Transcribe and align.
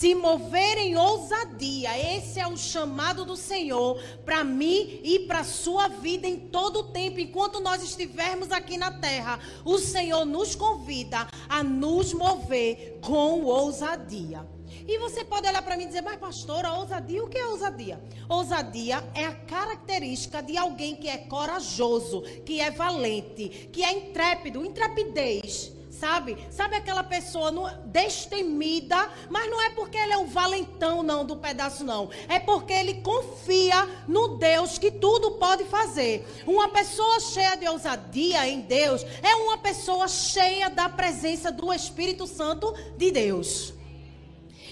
se 0.00 0.14
mover 0.14 0.78
em 0.78 0.96
ousadia. 0.96 1.98
Esse 2.16 2.38
é 2.38 2.46
o 2.46 2.56
chamado 2.56 3.24
do 3.24 3.34
Senhor 3.34 4.00
para 4.24 4.44
mim 4.44 5.00
e 5.02 5.26
para 5.26 5.42
sua 5.42 5.88
vida 5.88 6.24
em 6.24 6.38
todo 6.38 6.78
o 6.78 6.84
tempo, 6.84 7.18
enquanto 7.18 7.58
nós 7.58 7.82
estivermos 7.82 8.52
aqui 8.52 8.78
na 8.78 8.92
terra. 8.92 9.40
O 9.64 9.76
Senhor 9.76 10.24
nos 10.24 10.54
convida 10.54 11.26
a 11.48 11.64
nos 11.64 12.12
mover 12.12 13.00
com 13.02 13.42
ousadia. 13.42 14.46
E 14.86 15.00
você 15.00 15.24
pode 15.24 15.48
olhar 15.48 15.62
para 15.62 15.76
mim 15.76 15.82
e 15.82 15.86
dizer, 15.88 16.02
mas 16.02 16.16
pastora, 16.16 16.74
ousadia, 16.74 17.24
o 17.24 17.28
que 17.28 17.36
é 17.36 17.46
ousadia? 17.46 18.00
Ousadia 18.28 19.02
é 19.16 19.24
a 19.24 19.34
característica 19.34 20.40
de 20.40 20.56
alguém 20.56 20.94
que 20.94 21.08
é 21.08 21.18
corajoso, 21.18 22.22
que 22.46 22.60
é 22.60 22.70
valente, 22.70 23.68
que 23.72 23.82
é 23.82 23.92
intrépido, 23.92 24.64
intrepidez 24.64 25.76
Sabe? 25.98 26.38
Sabe 26.48 26.76
aquela 26.76 27.02
pessoa 27.02 27.50
no, 27.50 27.68
destemida, 27.86 29.10
mas 29.28 29.50
não 29.50 29.60
é 29.60 29.70
porque 29.70 29.96
ele 29.96 30.12
é 30.12 30.18
o 30.18 30.26
valentão 30.26 31.02
não 31.02 31.24
do 31.24 31.36
pedaço 31.36 31.82
não. 31.82 32.08
É 32.28 32.38
porque 32.38 32.72
ele 32.72 33.02
confia 33.02 33.84
no 34.06 34.38
Deus 34.38 34.78
que 34.78 34.92
tudo 34.92 35.32
pode 35.32 35.64
fazer. 35.64 36.24
Uma 36.46 36.68
pessoa 36.68 37.18
cheia 37.18 37.56
de 37.56 37.66
ousadia 37.66 38.46
em 38.46 38.60
Deus 38.60 39.04
é 39.22 39.34
uma 39.34 39.58
pessoa 39.58 40.06
cheia 40.06 40.70
da 40.70 40.88
presença 40.88 41.50
do 41.50 41.72
Espírito 41.72 42.28
Santo 42.28 42.72
de 42.96 43.10
Deus. 43.10 43.74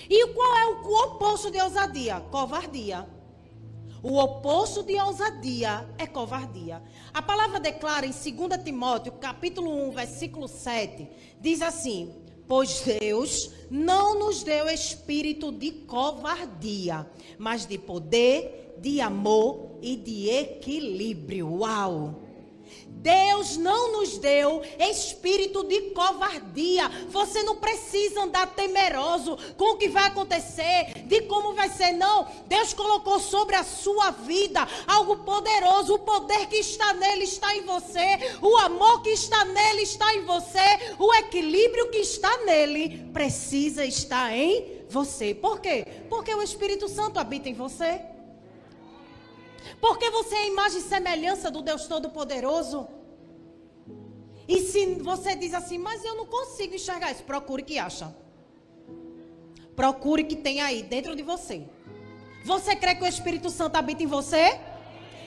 E 0.08 0.28
qual 0.28 0.56
é 0.58 0.66
o 0.66 1.04
oposto 1.06 1.50
de 1.50 1.60
ousadia? 1.60 2.20
Covardia. 2.30 3.15
O 4.08 4.20
oposto 4.20 4.84
de 4.84 4.94
ousadia 5.00 5.84
é 5.98 6.06
covardia. 6.06 6.80
A 7.12 7.20
palavra 7.20 7.58
declara 7.58 8.06
em 8.06 8.12
2 8.12 8.62
Timóteo, 8.62 9.10
capítulo 9.14 9.88
1, 9.88 9.90
versículo 9.90 10.46
7, 10.46 11.08
diz 11.40 11.60
assim: 11.60 12.14
Pois 12.46 12.82
Deus 13.00 13.50
não 13.68 14.16
nos 14.16 14.44
deu 14.44 14.68
espírito 14.68 15.50
de 15.50 15.72
covardia, 15.72 17.04
mas 17.36 17.66
de 17.66 17.78
poder, 17.78 18.76
de 18.78 19.00
amor 19.00 19.76
e 19.82 19.96
de 19.96 20.30
equilíbrio. 20.30 21.52
Uau! 21.52 22.25
Deus 22.86 23.56
não 23.56 23.92
nos 23.92 24.18
deu 24.18 24.62
espírito 24.78 25.62
de 25.64 25.90
covardia. 25.92 26.88
Você 27.08 27.42
não 27.42 27.56
precisa 27.56 28.22
andar 28.22 28.54
temeroso 28.54 29.38
com 29.56 29.74
o 29.74 29.76
que 29.76 29.88
vai 29.88 30.04
acontecer, 30.04 31.04
de 31.04 31.22
como 31.22 31.54
vai 31.54 31.68
ser. 31.70 31.92
Não. 31.92 32.26
Deus 32.46 32.72
colocou 32.72 33.20
sobre 33.20 33.54
a 33.54 33.62
sua 33.62 34.10
vida 34.10 34.66
algo 34.86 35.18
poderoso. 35.18 35.94
O 35.94 35.98
poder 36.00 36.46
que 36.46 36.56
está 36.56 36.94
nele 36.94 37.24
está 37.24 37.54
em 37.54 37.62
você. 37.62 38.36
O 38.42 38.56
amor 38.56 39.02
que 39.02 39.10
está 39.10 39.44
nele 39.44 39.82
está 39.82 40.14
em 40.14 40.22
você. 40.22 40.94
O 40.98 41.14
equilíbrio 41.14 41.90
que 41.90 41.98
está 41.98 42.38
nele 42.38 43.08
precisa 43.12 43.84
estar 43.84 44.32
em 44.36 44.84
você. 44.88 45.34
Por 45.34 45.60
quê? 45.60 45.86
Porque 46.08 46.34
o 46.34 46.42
Espírito 46.42 46.88
Santo 46.88 47.18
habita 47.18 47.48
em 47.48 47.54
você. 47.54 48.00
Porque 49.80 50.10
você 50.10 50.34
é 50.34 50.42
a 50.42 50.46
imagem 50.46 50.78
e 50.78 50.82
semelhança 50.82 51.50
do 51.50 51.62
Deus 51.62 51.86
Todo-Poderoso. 51.86 52.88
E 54.48 54.60
se 54.60 54.94
você 54.96 55.34
diz 55.34 55.52
assim, 55.54 55.78
mas 55.78 56.04
eu 56.04 56.14
não 56.14 56.26
consigo 56.26 56.74
enxergar 56.74 57.10
isso, 57.10 57.24
procure 57.24 57.62
que 57.62 57.78
acha. 57.78 58.14
Procure 59.74 60.24
que 60.24 60.36
tem 60.36 60.60
aí 60.60 60.82
dentro 60.82 61.14
de 61.16 61.22
você. 61.22 61.64
Você 62.44 62.76
crê 62.76 62.94
que 62.94 63.02
o 63.02 63.06
Espírito 63.06 63.50
Santo 63.50 63.76
habita 63.76 64.02
em 64.02 64.06
você? 64.06 64.58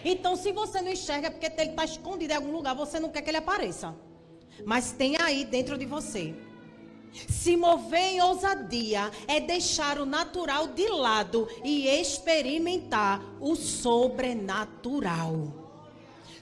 Então, 0.04 0.36
se 0.36 0.52
você 0.54 0.82
não 0.82 0.92
enxerga, 0.92 1.28
é 1.28 1.30
porque 1.30 1.46
ele 1.46 1.72
está 1.72 1.84
escondido 1.84 2.32
em 2.32 2.36
algum 2.36 2.52
lugar, 2.52 2.74
você 2.74 3.00
não 3.00 3.10
quer 3.10 3.22
que 3.22 3.30
ele 3.30 3.38
apareça. 3.38 3.94
Mas 4.66 4.92
tem 4.92 5.18
aí 5.20 5.44
dentro 5.44 5.78
de 5.78 5.86
você. 5.86 6.34
Se 7.28 7.58
mover 7.58 8.14
em 8.14 8.22
ousadia 8.22 9.12
é 9.28 9.40
deixar 9.40 10.00
o 10.00 10.06
natural 10.06 10.68
de 10.68 10.88
lado 10.88 11.48
e 11.64 11.88
experimentar 11.88 13.22
o 13.40 13.56
sobrenatural. 13.56 15.54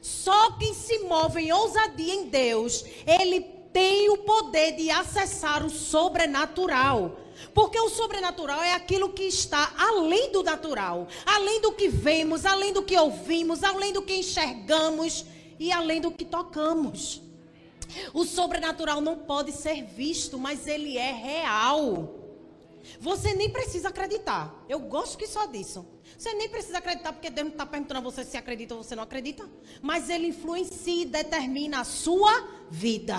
Só 0.01 0.51
quem 0.51 0.73
se 0.73 0.99
move 0.99 1.41
em 1.41 1.51
ousadia 1.51 2.13
em 2.13 2.29
Deus, 2.29 2.85
ele 3.05 3.41
tem 3.73 4.09
o 4.09 4.17
poder 4.17 4.73
de 4.73 4.89
acessar 4.89 5.65
o 5.65 5.69
sobrenatural. 5.69 7.17
Porque 7.53 7.79
o 7.79 7.89
sobrenatural 7.89 8.61
é 8.61 8.73
aquilo 8.73 9.09
que 9.09 9.23
está 9.23 9.73
além 9.77 10.31
do 10.31 10.41
natural, 10.41 11.07
além 11.25 11.61
do 11.61 11.71
que 11.71 11.87
vemos, 11.87 12.45
além 12.45 12.73
do 12.73 12.81
que 12.81 12.97
ouvimos, 12.97 13.63
além 13.63 13.93
do 13.93 14.01
que 14.01 14.15
enxergamos 14.15 15.25
e 15.59 15.71
além 15.71 16.01
do 16.01 16.11
que 16.11 16.25
tocamos. 16.25 17.21
O 18.13 18.25
sobrenatural 18.25 19.01
não 19.01 19.17
pode 19.17 19.51
ser 19.51 19.83
visto, 19.83 20.37
mas 20.37 20.67
ele 20.67 20.97
é 20.97 21.11
real. 21.11 22.15
Você 22.99 23.33
nem 23.33 23.49
precisa 23.49 23.89
acreditar. 23.89 24.63
Eu 24.69 24.79
gosto 24.79 25.17
que 25.17 25.27
só 25.27 25.45
disso. 25.45 25.85
Você 26.17 26.33
nem 26.33 26.49
precisa 26.49 26.77
acreditar, 26.77 27.13
porque 27.13 27.29
Deus 27.29 27.47
não 27.47 27.51
está 27.51 27.65
perguntando 27.65 27.99
a 27.99 28.03
você 28.03 28.23
se 28.23 28.37
acredita 28.37 28.75
ou 28.75 28.83
você 28.83 28.95
não 28.95 29.03
acredita. 29.03 29.47
Mas 29.81 30.09
Ele 30.09 30.27
influencia 30.27 31.03
e 31.03 31.05
determina 31.05 31.81
a 31.81 31.83
sua 31.83 32.47
vida. 32.69 33.17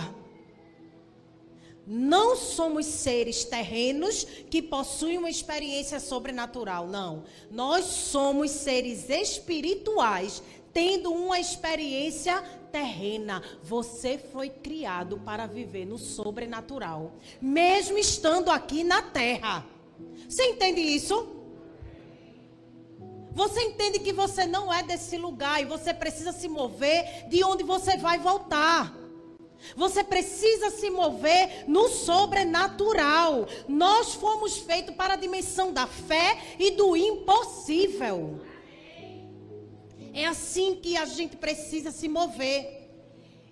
Não 1.86 2.36
somos 2.36 2.84
seres 2.84 3.44
terrenos 3.44 4.24
que 4.50 4.60
possuem 4.60 5.16
uma 5.16 5.30
experiência 5.30 5.98
sobrenatural, 5.98 6.86
não. 6.86 7.24
Nós 7.50 7.84
somos 7.86 8.50
seres 8.50 9.08
espirituais 9.08 10.42
tendo 10.70 11.10
uma 11.12 11.40
experiência 11.40 12.44
terrena. 12.70 13.42
Você 13.62 14.18
foi 14.18 14.48
criado 14.48 15.18
para 15.18 15.46
viver 15.46 15.84
no 15.84 15.98
sobrenatural, 15.98 17.12
mesmo 17.40 17.98
estando 17.98 18.50
aqui 18.50 18.84
na 18.84 19.02
terra. 19.02 19.66
Você 20.28 20.44
entende 20.44 20.80
isso? 20.80 21.36
Você 23.32 23.62
entende 23.62 24.00
que 24.00 24.12
você 24.12 24.46
não 24.46 24.72
é 24.72 24.82
desse 24.82 25.16
lugar 25.16 25.62
e 25.62 25.64
você 25.64 25.94
precisa 25.94 26.32
se 26.32 26.48
mover 26.48 27.28
de 27.28 27.44
onde 27.44 27.62
você 27.62 27.96
vai 27.96 28.18
voltar. 28.18 28.92
Você 29.76 30.02
precisa 30.04 30.70
se 30.70 30.90
mover 30.90 31.64
no 31.68 31.88
sobrenatural. 31.88 33.46
Nós 33.68 34.14
fomos 34.14 34.58
feitos 34.58 34.94
para 34.94 35.14
a 35.14 35.16
dimensão 35.16 35.72
da 35.72 35.86
fé 35.86 36.38
e 36.58 36.72
do 36.72 36.96
impossível. 36.96 38.40
É 40.18 40.26
assim 40.26 40.74
que 40.74 40.96
a 40.96 41.04
gente 41.04 41.36
precisa 41.36 41.92
se 41.92 42.08
mover. 42.08 42.90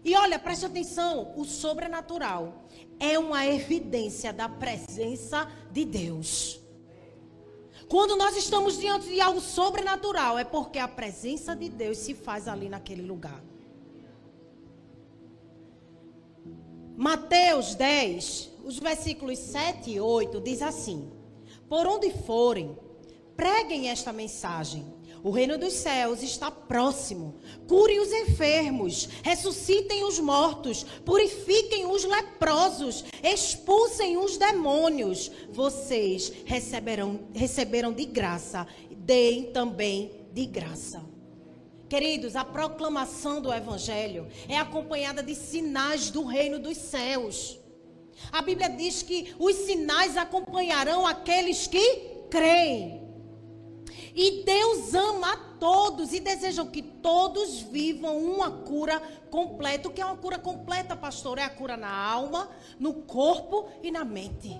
E 0.04 0.16
olha, 0.16 0.36
preste 0.36 0.66
atenção: 0.66 1.32
o 1.36 1.44
sobrenatural 1.44 2.64
é 2.98 3.16
uma 3.16 3.46
evidência 3.46 4.32
da 4.32 4.48
presença 4.48 5.48
de 5.70 5.84
Deus. 5.84 6.60
Quando 7.88 8.16
nós 8.16 8.36
estamos 8.36 8.78
diante 8.78 9.06
de 9.06 9.20
algo 9.20 9.40
sobrenatural, 9.40 10.36
é 10.36 10.42
porque 10.42 10.80
a 10.80 10.88
presença 10.88 11.54
de 11.54 11.68
Deus 11.68 11.98
se 11.98 12.14
faz 12.14 12.48
ali 12.48 12.68
naquele 12.68 13.02
lugar. 13.02 13.40
Mateus 16.96 17.76
10, 17.76 18.50
os 18.64 18.80
versículos 18.80 19.38
7 19.38 19.92
e 19.92 20.00
8 20.00 20.40
diz 20.40 20.62
assim: 20.62 21.12
Por 21.68 21.86
onde 21.86 22.10
forem, 22.10 22.76
preguem 23.36 23.88
esta 23.88 24.12
mensagem. 24.12 24.95
O 25.26 25.32
reino 25.32 25.58
dos 25.58 25.72
céus 25.72 26.22
está 26.22 26.52
próximo. 26.52 27.34
Curem 27.66 27.98
os 27.98 28.12
enfermos, 28.12 29.08
ressuscitem 29.24 30.04
os 30.04 30.20
mortos, 30.20 30.84
purifiquem 31.04 31.84
os 31.84 32.04
leprosos, 32.04 33.04
expulsem 33.24 34.16
os 34.18 34.36
demônios. 34.36 35.32
Vocês 35.50 36.32
receberão, 36.44 37.26
receberam 37.34 37.92
de 37.92 38.04
graça, 38.04 38.68
deem 38.98 39.50
também 39.50 40.12
de 40.32 40.46
graça. 40.46 41.04
Queridos, 41.88 42.36
a 42.36 42.44
proclamação 42.44 43.42
do 43.42 43.52
evangelho 43.52 44.28
é 44.48 44.56
acompanhada 44.56 45.24
de 45.24 45.34
sinais 45.34 46.08
do 46.08 46.22
reino 46.24 46.60
dos 46.60 46.76
céus. 46.76 47.58
A 48.30 48.40
Bíblia 48.42 48.68
diz 48.68 49.02
que 49.02 49.34
os 49.40 49.56
sinais 49.56 50.16
acompanharão 50.16 51.04
aqueles 51.04 51.66
que 51.66 52.14
creem. 52.30 53.05
E 54.18 54.42
Deus 54.44 54.94
ama 54.94 55.34
a 55.34 55.36
todos 55.36 56.14
e 56.14 56.20
deseja 56.20 56.64
que 56.64 56.80
todos 56.80 57.60
vivam 57.60 58.16
uma 58.16 58.50
cura 58.50 58.98
completa. 59.30 59.88
O 59.88 59.92
que 59.92 60.00
é 60.00 60.06
uma 60.06 60.16
cura 60.16 60.38
completa, 60.38 60.96
pastor? 60.96 61.36
É 61.36 61.44
a 61.44 61.50
cura 61.50 61.76
na 61.76 61.94
alma, 61.94 62.48
no 62.80 62.94
corpo 62.94 63.68
e 63.82 63.90
na 63.90 64.06
mente. 64.06 64.58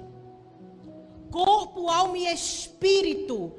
Corpo, 1.31 1.89
alma 1.89 2.19
e 2.19 2.27
espírito. 2.27 3.55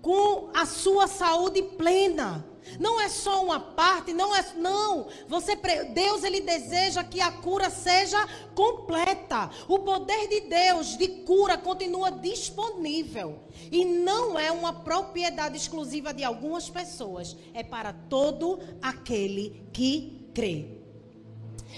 Com 0.00 0.50
a 0.54 0.64
sua 0.64 1.08
saúde 1.08 1.60
plena. 1.60 2.47
Não 2.78 3.00
é 3.00 3.08
só 3.08 3.42
uma 3.42 3.60
parte, 3.60 4.12
não 4.12 4.34
é 4.34 4.44
não. 4.56 5.08
Você 5.26 5.56
Deus 5.94 6.24
ele 6.24 6.40
deseja 6.40 7.04
que 7.04 7.20
a 7.20 7.30
cura 7.30 7.70
seja 7.70 8.18
completa. 8.54 9.50
O 9.68 9.78
poder 9.78 10.28
de 10.28 10.40
Deus 10.42 10.96
de 10.96 11.08
cura 11.24 11.56
continua 11.56 12.10
disponível 12.10 13.40
e 13.70 13.84
não 13.84 14.38
é 14.38 14.50
uma 14.50 14.72
propriedade 14.72 15.56
exclusiva 15.56 16.12
de 16.12 16.24
algumas 16.24 16.68
pessoas, 16.68 17.36
é 17.54 17.62
para 17.62 17.92
todo 17.92 18.58
aquele 18.82 19.68
que 19.72 20.30
crê. 20.34 20.78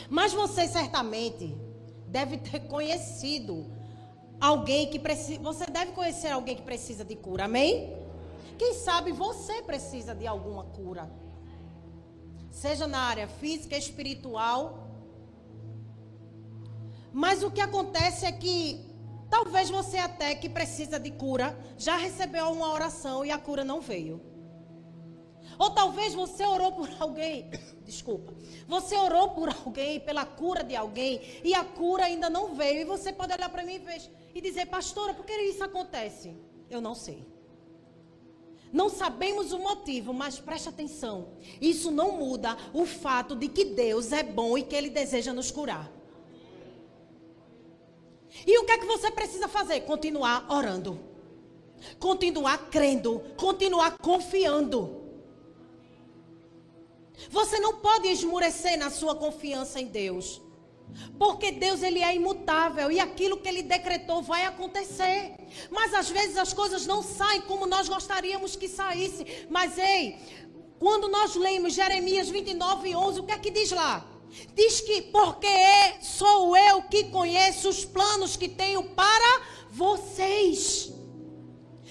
Mas 0.08 0.32
você 0.32 0.66
certamente 0.66 1.54
deve 2.06 2.38
ter 2.38 2.60
conhecido 2.60 3.66
alguém 4.40 4.88
que 4.88 4.98
precisa. 4.98 5.40
Você 5.40 5.66
deve 5.66 5.92
conhecer 5.92 6.28
alguém 6.28 6.56
que 6.56 6.62
precisa 6.62 7.04
de 7.04 7.14
cura, 7.14 7.44
amém? 7.44 7.99
Quem 8.60 8.74
sabe 8.74 9.10
você 9.10 9.62
precisa 9.62 10.14
de 10.14 10.26
alguma 10.26 10.64
cura. 10.64 11.10
Seja 12.50 12.86
na 12.86 12.98
área 12.98 13.26
física, 13.26 13.74
espiritual. 13.74 14.86
Mas 17.10 17.42
o 17.42 17.50
que 17.50 17.62
acontece 17.62 18.26
é 18.26 18.32
que 18.32 18.84
talvez 19.30 19.70
você 19.70 19.96
até 19.96 20.34
que 20.34 20.46
precisa 20.46 21.00
de 21.00 21.10
cura 21.10 21.58
já 21.78 21.96
recebeu 21.96 22.50
uma 22.50 22.70
oração 22.70 23.24
e 23.24 23.30
a 23.30 23.38
cura 23.38 23.64
não 23.64 23.80
veio. 23.80 24.20
Ou 25.58 25.70
talvez 25.70 26.12
você 26.12 26.44
orou 26.44 26.72
por 26.72 26.90
alguém, 27.00 27.48
desculpa, 27.82 28.34
você 28.68 28.94
orou 28.94 29.30
por 29.30 29.48
alguém, 29.48 30.00
pela 30.00 30.26
cura 30.26 30.62
de 30.62 30.76
alguém, 30.76 31.18
e 31.42 31.54
a 31.54 31.64
cura 31.64 32.04
ainda 32.04 32.28
não 32.28 32.54
veio. 32.54 32.82
E 32.82 32.84
você 32.84 33.10
pode 33.10 33.32
olhar 33.32 33.48
para 33.48 33.64
mim 33.64 33.82
e 34.34 34.40
dizer, 34.42 34.66
pastora, 34.66 35.14
por 35.14 35.24
que 35.24 35.32
isso 35.32 35.64
acontece? 35.64 36.36
Eu 36.68 36.82
não 36.82 36.94
sei. 36.94 37.29
Não 38.72 38.88
sabemos 38.88 39.52
o 39.52 39.58
motivo, 39.58 40.12
mas 40.12 40.38
preste 40.38 40.68
atenção. 40.68 41.30
Isso 41.60 41.90
não 41.90 42.12
muda 42.12 42.56
o 42.72 42.86
fato 42.86 43.34
de 43.34 43.48
que 43.48 43.64
Deus 43.64 44.12
é 44.12 44.22
bom 44.22 44.56
e 44.56 44.62
que 44.62 44.76
Ele 44.76 44.90
deseja 44.90 45.32
nos 45.32 45.50
curar. 45.50 45.90
E 48.46 48.58
o 48.58 48.64
que 48.64 48.72
é 48.72 48.78
que 48.78 48.86
você 48.86 49.10
precisa 49.10 49.48
fazer? 49.48 49.80
Continuar 49.80 50.46
orando. 50.48 51.00
Continuar 51.98 52.70
crendo. 52.70 53.20
Continuar 53.36 53.98
confiando. 53.98 55.00
Você 57.28 57.58
não 57.58 57.76
pode 57.76 58.08
esmurecer 58.08 58.78
na 58.78 58.88
sua 58.88 59.14
confiança 59.14 59.80
em 59.80 59.86
Deus. 59.86 60.40
Porque 61.18 61.52
Deus 61.52 61.82
ele 61.82 62.00
é 62.00 62.14
imutável 62.14 62.90
e 62.90 62.98
aquilo 62.98 63.36
que 63.36 63.48
ele 63.48 63.62
decretou 63.62 64.22
vai 64.22 64.44
acontecer. 64.44 65.34
Mas 65.70 65.94
às 65.94 66.08
vezes 66.08 66.36
as 66.36 66.52
coisas 66.52 66.86
não 66.86 67.02
saem 67.02 67.42
como 67.42 67.66
nós 67.66 67.88
gostaríamos 67.88 68.56
que 68.56 68.68
saísse. 68.68 69.46
Mas 69.48 69.78
ei, 69.78 70.18
quando 70.78 71.08
nós 71.08 71.34
lemos 71.34 71.74
Jeremias 71.74 72.28
29, 72.28 72.94
11, 72.94 73.20
o 73.20 73.24
que 73.24 73.32
é 73.32 73.38
que 73.38 73.50
diz 73.50 73.70
lá? 73.70 74.06
Diz 74.54 74.80
que 74.80 75.02
porque 75.02 75.48
sou 76.00 76.56
eu 76.56 76.82
que 76.82 77.04
conheço 77.04 77.68
os 77.68 77.84
planos 77.84 78.36
que 78.36 78.48
tenho 78.48 78.82
para 78.82 79.42
vocês. 79.70 80.92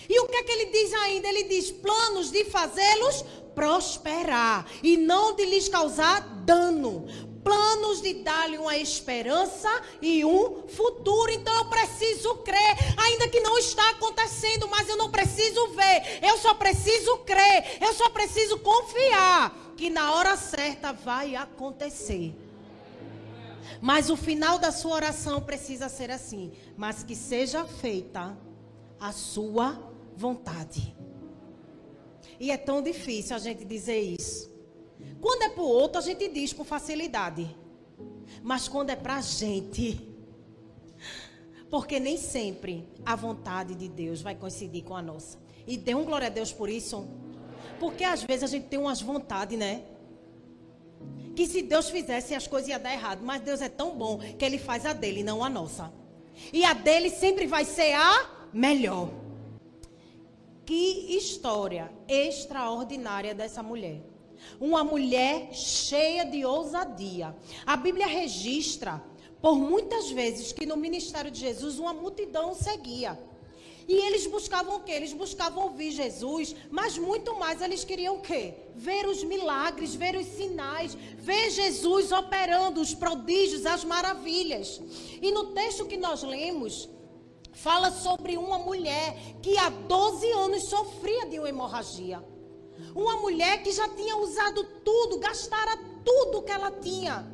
E 0.07 0.19
o 0.19 0.27
que 0.27 0.35
é 0.37 0.43
que 0.43 0.51
ele 0.51 0.65
diz 0.71 0.93
ainda? 0.93 1.27
Ele 1.27 1.43
diz 1.43 1.69
planos 1.69 2.31
de 2.31 2.45
fazê-los 2.45 3.23
prosperar 3.53 4.65
e 4.81 4.95
não 4.95 5.35
de 5.35 5.45
lhes 5.45 5.67
causar 5.67 6.21
dano. 6.45 7.05
Planos 7.49 7.99
de 7.99 8.13
dar-lhe 8.13 8.59
uma 8.59 8.77
esperança 8.77 9.67
e 9.99 10.23
um 10.23 10.67
futuro. 10.67 11.31
Então 11.31 11.55
eu 11.55 11.65
preciso 11.65 12.35
crer, 12.35 12.77
ainda 12.95 13.27
que 13.27 13.39
não 13.39 13.57
está 13.57 13.89
acontecendo, 13.89 14.67
mas 14.67 14.87
eu 14.87 14.95
não 14.95 15.09
preciso 15.09 15.69
ver. 15.69 16.19
Eu 16.21 16.37
só 16.37 16.53
preciso 16.53 17.17
crer. 17.25 17.79
Eu 17.81 17.91
só 17.95 18.07
preciso 18.09 18.59
confiar 18.59 19.73
que 19.75 19.89
na 19.89 20.13
hora 20.13 20.37
certa 20.37 20.93
vai 20.93 21.35
acontecer. 21.35 22.35
Mas 23.81 24.11
o 24.11 24.15
final 24.15 24.59
da 24.59 24.71
sua 24.71 24.93
oração 24.93 25.41
precisa 25.41 25.89
ser 25.89 26.11
assim: 26.11 26.51
mas 26.77 27.01
que 27.01 27.15
seja 27.15 27.65
feita 27.65 28.37
a 28.99 29.11
sua 29.11 29.91
vontade. 30.15 30.95
E 32.39 32.51
é 32.51 32.57
tão 32.57 32.79
difícil 32.79 33.35
a 33.35 33.39
gente 33.39 33.65
dizer 33.65 33.99
isso. 33.99 34.58
Quando 35.21 35.43
é 35.43 35.49
para 35.49 35.63
o 35.63 35.67
outro, 35.67 35.99
a 35.99 36.01
gente 36.01 36.27
diz 36.29 36.53
com 36.53 36.63
facilidade. 36.63 37.55
Mas 38.41 38.67
quando 38.67 38.89
é 38.89 38.95
para 38.95 39.17
a 39.17 39.21
gente. 39.21 40.07
Porque 41.69 41.99
nem 41.99 42.17
sempre 42.17 42.87
a 43.05 43.15
vontade 43.15 43.75
de 43.75 43.87
Deus 43.87 44.21
vai 44.21 44.35
coincidir 44.35 44.83
com 44.83 44.95
a 44.95 45.01
nossa. 45.01 45.37
E 45.67 45.77
dê 45.77 45.93
um 45.93 46.03
glória 46.03 46.27
a 46.27 46.29
Deus 46.29 46.51
por 46.51 46.69
isso. 46.69 47.07
Porque 47.79 48.03
às 48.03 48.23
vezes 48.23 48.43
a 48.43 48.47
gente 48.47 48.67
tem 48.67 48.79
umas 48.79 49.01
vontades, 49.01 49.57
né? 49.57 49.83
Que 51.35 51.47
se 51.47 51.61
Deus 51.61 51.89
fizesse 51.89 52.33
as 52.33 52.47
coisas 52.47 52.69
iam 52.69 52.79
dar 52.79 52.93
errado. 52.93 53.21
Mas 53.23 53.41
Deus 53.41 53.61
é 53.61 53.69
tão 53.69 53.95
bom 53.95 54.17
que 54.17 54.43
Ele 54.43 54.57
faz 54.57 54.85
a 54.85 54.93
dele, 54.93 55.23
não 55.23 55.43
a 55.43 55.49
nossa. 55.49 55.91
E 56.51 56.63
a 56.63 56.73
dele 56.73 57.09
sempre 57.09 57.45
vai 57.45 57.65
ser 57.65 57.93
a 57.93 58.47
melhor. 58.53 59.09
Que 60.65 61.15
história 61.17 61.91
extraordinária 62.07 63.33
dessa 63.33 63.61
mulher. 63.61 64.08
Uma 64.59 64.83
mulher 64.83 65.53
cheia 65.53 66.25
de 66.25 66.45
ousadia. 66.45 67.35
A 67.65 67.75
Bíblia 67.75 68.07
registra 68.07 69.03
por 69.41 69.55
muitas 69.55 70.09
vezes 70.11 70.51
que 70.51 70.65
no 70.65 70.75
ministério 70.75 71.31
de 71.31 71.39
Jesus 71.39 71.79
uma 71.79 71.93
multidão 71.93 72.53
seguia. 72.53 73.17
E 73.87 73.95
eles 74.05 74.27
buscavam 74.27 74.75
o 74.75 74.81
quê? 74.81 74.91
Eles 74.91 75.13
buscavam 75.13 75.63
ouvir 75.63 75.89
Jesus, 75.89 76.55
mas 76.69 76.95
muito 76.95 77.33
mais 77.39 77.59
eles 77.59 77.83
queriam 77.83 78.17
o 78.17 78.21
quê? 78.21 78.53
Ver 78.75 79.07
os 79.07 79.23
milagres, 79.23 79.95
ver 79.95 80.15
os 80.15 80.27
sinais, 80.27 80.95
ver 81.17 81.49
Jesus 81.49 82.11
operando 82.11 82.81
os 82.81 82.93
prodígios, 82.93 83.65
as 83.65 83.83
maravilhas. 83.83 84.79
E 85.19 85.31
no 85.31 85.47
texto 85.53 85.87
que 85.87 85.97
nós 85.97 86.21
lemos, 86.21 86.87
fala 87.51 87.89
sobre 87.89 88.37
uma 88.37 88.59
mulher 88.59 89.17
que 89.41 89.57
há 89.57 89.69
12 89.69 90.31
anos 90.33 90.63
sofria 90.65 91.25
de 91.25 91.39
uma 91.39 91.49
hemorragia. 91.49 92.23
Uma 92.95 93.17
mulher 93.17 93.61
que 93.63 93.71
já 93.71 93.87
tinha 93.89 94.15
usado 94.17 94.63
tudo, 94.83 95.19
gastara 95.19 95.77
tudo 96.03 96.41
que 96.41 96.51
ela 96.51 96.71
tinha. 96.71 97.25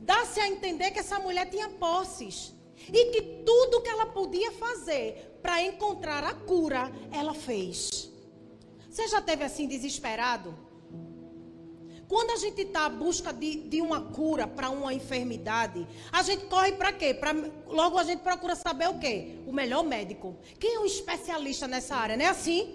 Dá-se 0.00 0.40
a 0.40 0.48
entender 0.48 0.90
que 0.90 0.98
essa 0.98 1.18
mulher 1.18 1.48
tinha 1.48 1.68
posses. 1.68 2.54
E 2.92 3.06
que 3.12 3.22
tudo 3.44 3.82
que 3.82 3.88
ela 3.88 4.06
podia 4.06 4.50
fazer 4.52 5.38
para 5.42 5.62
encontrar 5.62 6.24
a 6.24 6.34
cura, 6.34 6.90
ela 7.12 7.34
fez. 7.34 8.10
Você 8.88 9.06
já 9.08 9.20
teve 9.20 9.44
assim 9.44 9.66
desesperado? 9.66 10.54
Quando 12.08 12.32
a 12.32 12.36
gente 12.36 12.62
está 12.62 12.86
à 12.86 12.88
busca 12.88 13.32
de, 13.32 13.68
de 13.68 13.80
uma 13.80 14.00
cura 14.00 14.44
para 14.44 14.68
uma 14.68 14.92
enfermidade, 14.92 15.86
a 16.10 16.24
gente 16.24 16.46
corre 16.46 16.72
para 16.72 16.92
quê? 16.92 17.14
Pra, 17.14 17.32
logo 17.68 17.96
a 17.96 18.02
gente 18.02 18.20
procura 18.20 18.56
saber 18.56 18.88
o 18.88 18.98
quê? 18.98 19.38
O 19.46 19.52
melhor 19.52 19.84
médico. 19.84 20.36
Quem 20.58 20.74
é 20.74 20.80
um 20.80 20.84
especialista 20.84 21.68
nessa 21.68 21.94
área? 21.94 22.16
Não 22.16 22.24
é 22.24 22.28
assim? 22.28 22.74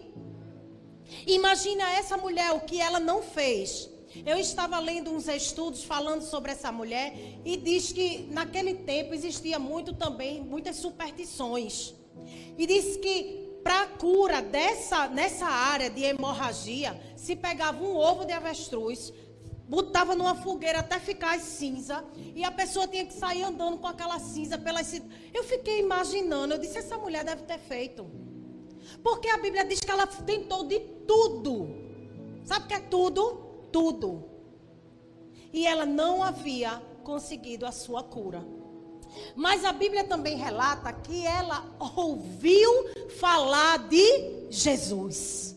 Imagina 1.26 1.90
essa 1.92 2.18
mulher, 2.18 2.52
o 2.52 2.62
que 2.62 2.80
ela 2.80 3.00
não 3.00 3.22
fez. 3.22 3.90
Eu 4.26 4.38
estava 4.38 4.80
lendo 4.80 5.12
uns 5.12 5.28
estudos 5.28 5.84
falando 5.84 6.22
sobre 6.22 6.52
essa 6.52 6.72
mulher 6.72 7.14
e 7.44 7.58
diz 7.58 7.92
que 7.92 8.28
naquele 8.32 8.74
tempo 8.76 9.14
existia 9.14 9.60
muito 9.60 9.94
também, 9.94 10.42
muitas 10.42 10.78
superstições. 10.78 11.94
E 12.58 12.66
diz 12.66 12.98
que 12.98 13.46
para 13.63 13.88
cura 13.88 14.42
dessa, 14.42 15.08
nessa 15.08 15.48
área 15.48 15.89
de 15.89 16.04
hemorragia, 16.04 17.00
se 17.18 17.36
pegava 17.36 17.84
um 17.84 17.96
ovo 17.98 18.24
de 18.24 18.32
avestruz, 18.32 19.12
botava 19.68 20.16
numa 20.16 20.36
fogueira 20.36 20.80
até 20.80 21.00
ficar 21.00 21.39
cinza 21.39 22.06
e 22.36 22.44
a 22.44 22.51
pessoa 22.51 22.88
tinha 22.88 23.06
que 23.06 23.13
sair 23.13 23.44
andando 23.44 23.80
com 23.80 23.88
aquela 23.88 24.20
cinza 24.20 24.58
pelas 24.58 24.94
eu 25.34 25.44
fiquei 25.44 25.80
imaginando 25.80 26.54
eu 26.54 26.60
disse 26.60 26.78
essa 26.78 26.98
mulher 26.98 27.24
deve 27.24 27.42
ter 27.44 27.58
feito 27.58 28.06
porque 29.04 29.27
a 29.30 29.38
Bíblia 29.38 29.65
diz 29.65 29.80
que 29.80 29.92
ela 29.92 30.08
tentou 30.08 30.65
de 30.65 30.80
tudo. 31.08 31.68
Sabe 32.44 32.65
o 32.65 32.68
que 32.68 32.74
é 32.74 32.80
tudo? 32.80 33.34
Tudo. 33.72 34.24
E 35.51 35.65
ela 35.65 35.86
não 35.86 36.24
havia 36.24 36.82
conseguido 37.04 37.65
a 37.65 37.72
sua 37.72 38.04
cura. 38.04 38.46
Mas 39.36 39.63
a 39.63 39.72
Bíblia 39.72 40.04
também 40.04 40.38
relata 40.38 40.92
que 40.92 41.25
ela 41.25 41.65
ouviu 41.96 43.10
falar 43.18 43.88
de 43.88 44.50
Jesus 44.50 45.56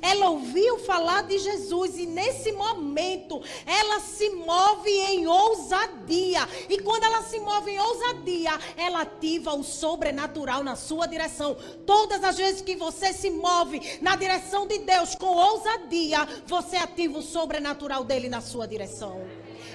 ela 0.00 0.30
ouviu 0.30 0.78
falar 0.78 1.22
de 1.22 1.38
Jesus 1.38 1.98
e 1.98 2.06
nesse 2.06 2.52
momento 2.52 3.42
ela 3.66 4.00
se 4.00 4.30
move 4.30 4.90
em 4.90 5.26
ousadia. 5.26 6.48
E 6.68 6.78
quando 6.80 7.04
ela 7.04 7.22
se 7.22 7.38
move 7.40 7.70
em 7.70 7.78
ousadia, 7.78 8.58
ela 8.76 9.02
ativa 9.02 9.54
o 9.54 9.62
sobrenatural 9.62 10.62
na 10.62 10.76
sua 10.76 11.06
direção. 11.06 11.56
Todas 11.86 12.22
as 12.22 12.36
vezes 12.36 12.60
que 12.60 12.76
você 12.76 13.12
se 13.12 13.30
move 13.30 13.98
na 14.00 14.16
direção 14.16 14.66
de 14.66 14.78
Deus 14.78 15.14
com 15.14 15.26
ousadia, 15.26 16.26
você 16.46 16.76
ativa 16.76 17.18
o 17.18 17.22
sobrenatural 17.22 18.04
dele 18.04 18.28
na 18.28 18.40
sua 18.40 18.66
direção. 18.66 19.24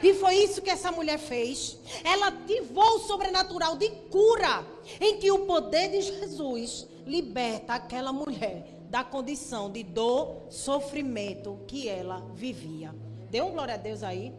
E 0.02 0.14
foi 0.14 0.36
isso 0.36 0.62
que 0.62 0.70
essa 0.70 0.92
mulher 0.92 1.20
fez. 1.20 1.78
Ela 2.04 2.28
ativou 2.28 2.96
o 2.96 3.00
sobrenatural 3.00 3.76
de 3.76 3.90
cura, 4.10 4.66
em 5.00 5.18
que 5.18 5.30
o 5.30 5.40
poder 5.40 5.90
de 5.90 6.02
Jesus 6.02 6.88
liberta 7.06 7.74
aquela 7.74 8.14
mulher 8.14 8.79
da 8.90 9.04
condição 9.04 9.72
de 9.72 9.84
dor, 9.84 10.48
sofrimento 10.50 11.60
que 11.68 11.88
ela 11.88 12.26
vivia. 12.34 12.94
Dê 13.30 13.42
um 13.42 13.52
glória 13.52 13.76
a 13.76 13.78
Deus 13.78 14.02
aí. 14.02 14.34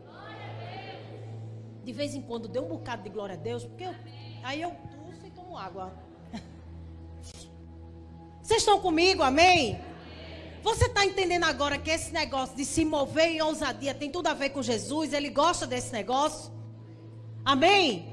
De 1.85 1.93
vez 1.93 2.15
em 2.15 2.21
quando 2.21 2.49
dê 2.49 2.59
um 2.59 2.69
bocado 2.69 3.03
de 3.03 3.09
glória 3.09 3.37
a 3.37 3.39
Deus, 3.39 3.65
porque 3.65 3.85
eu, 3.85 3.95
aí 4.43 4.61
eu 4.61 4.71
tuço 4.71 5.25
e 5.25 5.31
tomo 5.31 5.57
água. 5.57 5.93
Vocês 8.43 8.61
estão 8.61 8.81
comigo, 8.81 9.23
amém? 9.23 9.81
Você 10.63 10.87
está 10.87 11.07
entendendo 11.07 11.45
agora 11.45 11.79
que 11.79 11.91
esse 11.91 12.13
negócio 12.13 12.57
de 12.57 12.65
se 12.65 12.85
mover 12.85 13.29
em 13.29 13.41
ousadia 13.41 13.95
tem 13.95 14.11
tudo 14.11 14.27
a 14.27 14.35
ver 14.35 14.51
com 14.51 14.63
Jesus? 14.63 15.13
Ele 15.13 15.31
gosta 15.31 15.67
desse 15.67 15.93
negócio? 15.93 16.53
Amém? 17.45 18.10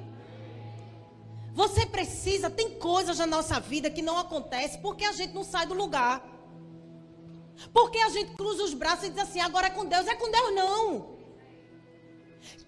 Você 1.62 1.88
precisa, 1.88 2.52
tem 2.52 2.70
coisas 2.78 3.18
na 3.18 3.26
nossa 3.26 3.60
vida 3.60 3.90
que 3.90 4.04
não 4.04 4.16
acontece 4.16 4.78
porque 4.78 5.04
a 5.04 5.12
gente 5.12 5.34
não 5.34 5.44
sai 5.44 5.66
do 5.66 5.74
lugar. 5.74 6.16
Porque 7.74 7.98
a 7.98 8.10
gente 8.10 8.36
cruza 8.36 8.64
os 8.64 8.76
braços 8.76 9.06
e 9.06 9.10
diz 9.10 9.24
assim, 9.24 9.40
agora 9.40 9.66
é 9.66 9.72
com 9.72 9.84
Deus. 9.84 10.06
É 10.06 10.14
com 10.14 10.30
Deus 10.30 10.54
não. 10.54 11.18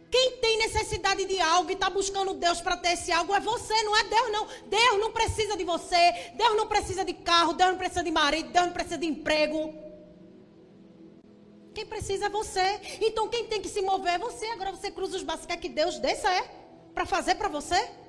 Quem 0.10 0.38
tem 0.38 0.58
necessidade 0.58 1.24
de 1.26 1.40
algo 1.40 1.70
e 1.70 1.74
está 1.74 1.88
buscando 1.88 2.34
Deus 2.34 2.62
para 2.62 2.76
ter 2.78 2.94
esse 2.94 3.12
algo 3.12 3.32
é 3.36 3.40
você, 3.40 3.76
não 3.84 3.96
é 3.96 4.04
Deus 4.06 4.32
não. 4.32 4.48
Deus 4.66 5.00
não 5.00 5.12
precisa 5.12 5.56
de 5.56 5.64
você. 5.64 6.32
Deus 6.34 6.58
não 6.58 6.66
precisa 6.66 7.06
de 7.06 7.14
carro. 7.14 7.54
Deus 7.54 7.70
não 7.70 7.78
precisa 7.78 8.04
de 8.04 8.10
marido. 8.10 8.50
Deus 8.50 8.66
não 8.66 8.74
precisa 8.74 8.98
de 8.98 9.06
emprego. 9.06 9.72
Quem 11.76 11.86
precisa 11.86 12.26
é 12.26 12.30
você. 12.30 12.68
Então 13.00 13.28
quem 13.28 13.46
tem 13.46 13.62
que 13.62 13.70
se 13.70 13.84
mover 13.84 14.14
é 14.16 14.18
você. 14.18 14.48
Agora 14.48 14.72
você 14.72 14.90
cruza 14.90 15.16
os 15.16 15.22
braços. 15.22 15.46
Quer 15.46 15.58
que 15.58 15.70
Deus 15.70 16.00
desça 16.00 16.28
é? 16.28 16.42
Para 16.96 17.06
fazer 17.06 17.36
para 17.36 17.50
você? 17.50 18.09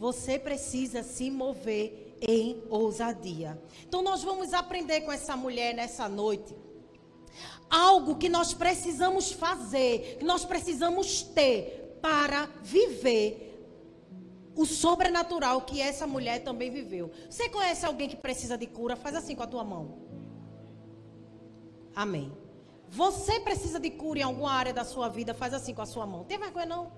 Você 0.00 0.38
precisa 0.38 1.02
se 1.02 1.30
mover 1.30 2.16
em 2.26 2.64
ousadia. 2.70 3.62
Então 3.86 4.00
nós 4.00 4.22
vamos 4.22 4.54
aprender 4.54 5.02
com 5.02 5.12
essa 5.12 5.36
mulher 5.36 5.74
nessa 5.74 6.08
noite 6.08 6.56
algo 7.68 8.16
que 8.16 8.26
nós 8.26 8.54
precisamos 8.54 9.30
fazer, 9.30 10.16
que 10.18 10.24
nós 10.24 10.42
precisamos 10.42 11.22
ter 11.22 11.98
para 12.00 12.46
viver 12.62 13.46
o 14.56 14.64
sobrenatural 14.64 15.60
que 15.60 15.82
essa 15.82 16.06
mulher 16.06 16.42
também 16.44 16.70
viveu. 16.70 17.10
Você 17.28 17.50
conhece 17.50 17.84
alguém 17.84 18.08
que 18.08 18.16
precisa 18.16 18.56
de 18.56 18.66
cura? 18.66 18.96
Faz 18.96 19.14
assim 19.14 19.36
com 19.36 19.42
a 19.42 19.46
tua 19.46 19.62
mão. 19.62 19.98
Amém. 21.94 22.32
Você 22.88 23.38
precisa 23.38 23.78
de 23.78 23.90
cura 23.90 24.20
em 24.20 24.22
alguma 24.22 24.50
área 24.50 24.72
da 24.72 24.82
sua 24.82 25.10
vida? 25.10 25.34
Faz 25.34 25.52
assim 25.52 25.74
com 25.74 25.82
a 25.82 25.86
sua 25.86 26.06
mão. 26.06 26.24
Tem 26.24 26.38
vergonha 26.38 26.64
não? 26.64 26.90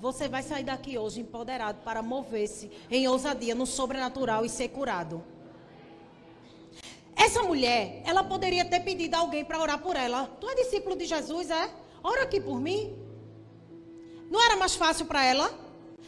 Você 0.00 0.28
vai 0.28 0.42
sair 0.42 0.64
daqui 0.64 0.96
hoje 0.96 1.20
empoderado 1.20 1.82
para 1.84 2.02
mover-se 2.02 2.70
em 2.90 3.06
ousadia 3.06 3.54
no 3.54 3.66
sobrenatural 3.66 4.46
e 4.46 4.48
ser 4.48 4.68
curado. 4.68 5.22
Essa 7.14 7.42
mulher, 7.42 8.02
ela 8.06 8.24
poderia 8.24 8.64
ter 8.64 8.80
pedido 8.80 9.14
a 9.14 9.18
alguém 9.18 9.44
para 9.44 9.60
orar 9.60 9.78
por 9.82 9.94
ela. 9.94 10.26
Tu 10.40 10.48
é 10.48 10.54
discípulo 10.54 10.96
de 10.96 11.04
Jesus, 11.04 11.50
é? 11.50 11.70
Ora 12.02 12.22
aqui 12.22 12.40
por 12.40 12.58
mim. 12.58 12.96
Não 14.30 14.42
era 14.42 14.56
mais 14.56 14.74
fácil 14.74 15.04
para 15.04 15.22
ela? 15.22 15.52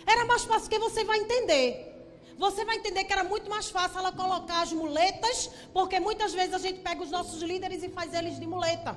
Era 0.06 0.24
mais 0.24 0.44
fácil 0.44 0.70
que 0.70 0.78
você 0.78 1.04
vai 1.04 1.18
entender. 1.18 1.92
Você 2.38 2.64
vai 2.64 2.76
entender 2.76 3.04
que 3.04 3.12
era 3.12 3.24
muito 3.24 3.50
mais 3.50 3.68
fácil 3.68 3.98
ela 3.98 4.10
colocar 4.10 4.62
as 4.62 4.72
muletas, 4.72 5.50
porque 5.74 6.00
muitas 6.00 6.32
vezes 6.32 6.54
a 6.54 6.58
gente 6.58 6.80
pega 6.80 7.02
os 7.02 7.10
nossos 7.10 7.42
líderes 7.42 7.82
e 7.82 7.90
faz 7.90 8.14
eles 8.14 8.40
de 8.40 8.46
muleta. 8.46 8.96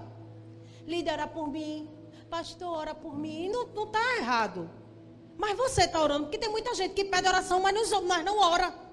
Líder, 0.88 1.16
ora 1.16 1.28
por 1.28 1.50
mim. 1.52 1.90
Pastor, 2.30 2.78
ora 2.78 2.96
por 2.96 3.18
mim. 3.18 3.50
Não 3.50 3.64
está 3.84 4.18
errado. 4.20 4.70
Mas 5.38 5.58
você 5.58 5.84
está 5.84 6.02
orando, 6.02 6.26
porque 6.26 6.38
tem 6.38 6.50
muita 6.50 6.74
gente 6.74 6.94
que 6.94 7.06
pede 7.06 7.28
oração, 7.28 7.60
mas 7.62 7.74
não, 7.74 8.02
mas 8.04 8.26
não 8.26 8.40
ora 8.40 8.86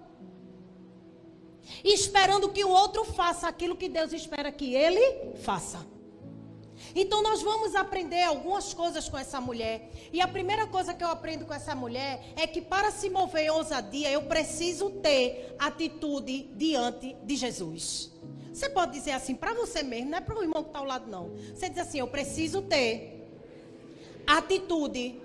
esperando 1.84 2.48
que 2.50 2.64
o 2.64 2.70
outro 2.70 3.04
faça 3.04 3.48
aquilo 3.48 3.76
que 3.76 3.88
Deus 3.88 4.12
espera 4.12 4.52
que 4.52 4.74
ele 4.74 5.36
faça. 5.36 5.86
Então 6.94 7.22
nós 7.22 7.42
vamos 7.42 7.74
aprender 7.74 8.22
algumas 8.22 8.74
coisas 8.74 9.08
com 9.08 9.16
essa 9.16 9.40
mulher. 9.40 9.90
E 10.12 10.20
a 10.20 10.28
primeira 10.28 10.66
coisa 10.66 10.92
que 10.92 11.02
eu 11.02 11.08
aprendo 11.08 11.46
com 11.46 11.54
essa 11.54 11.74
mulher 11.74 12.32
é 12.36 12.46
que 12.46 12.60
para 12.60 12.90
se 12.90 13.08
mover 13.08 13.44
em 13.44 13.50
ousadia, 13.50 14.10
eu 14.10 14.22
preciso 14.22 14.90
ter 14.90 15.54
atitude 15.58 16.50
diante 16.54 17.16
de 17.22 17.36
Jesus. 17.36 18.10
Você 18.52 18.68
pode 18.68 18.92
dizer 18.92 19.12
assim 19.12 19.34
para 19.34 19.54
você 19.54 19.82
mesmo, 19.82 20.10
não 20.10 20.18
é 20.18 20.20
para 20.20 20.38
o 20.38 20.42
irmão 20.42 20.62
que 20.62 20.68
está 20.68 20.80
ao 20.80 20.84
lado, 20.84 21.10
não. 21.10 21.30
Você 21.54 21.70
diz 21.70 21.78
assim: 21.78 22.00
eu 22.00 22.08
preciso 22.08 22.60
ter 22.62 23.26
atitude 24.26 25.20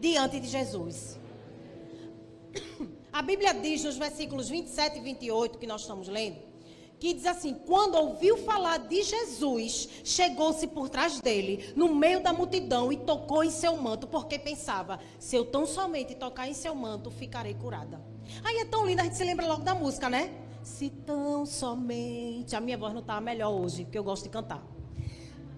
diante 0.00 0.40
de 0.40 0.48
Jesus. 0.48 1.18
A 3.12 3.22
Bíblia 3.22 3.54
diz 3.54 3.84
nos 3.84 3.96
versículos 3.96 4.48
27 4.48 4.98
e 4.98 5.00
28 5.00 5.58
que 5.58 5.68
nós 5.68 5.82
estamos 5.82 6.08
lendo, 6.08 6.38
que 6.98 7.14
diz 7.14 7.26
assim: 7.26 7.54
quando 7.54 7.94
ouviu 7.94 8.36
falar 8.38 8.78
de 8.78 9.02
Jesus, 9.02 9.88
chegou-se 10.02 10.66
por 10.66 10.88
trás 10.88 11.20
dele, 11.20 11.72
no 11.76 11.94
meio 11.94 12.20
da 12.20 12.32
multidão, 12.32 12.92
e 12.92 12.96
tocou 12.96 13.44
em 13.44 13.50
seu 13.50 13.76
manto, 13.76 14.08
porque 14.08 14.36
pensava: 14.36 14.98
se 15.18 15.36
eu 15.36 15.44
tão 15.44 15.64
somente 15.64 16.16
tocar 16.16 16.48
em 16.48 16.54
seu 16.54 16.74
manto, 16.74 17.08
ficarei 17.10 17.54
curada. 17.54 18.04
Aí 18.42 18.58
é 18.58 18.64
tão 18.64 18.84
lindo, 18.84 19.00
a 19.00 19.04
gente 19.04 19.16
se 19.16 19.24
lembra 19.24 19.46
logo 19.46 19.62
da 19.62 19.76
música, 19.76 20.10
né? 20.10 20.32
Se 20.62 20.90
tão 20.90 21.46
somente. 21.46 22.56
A 22.56 22.60
minha 22.60 22.76
voz 22.76 22.92
não 22.92 23.00
está 23.00 23.20
melhor 23.20 23.50
hoje, 23.52 23.84
porque 23.84 23.98
eu 23.98 24.04
gosto 24.04 24.24
de 24.24 24.30
cantar. 24.30 24.73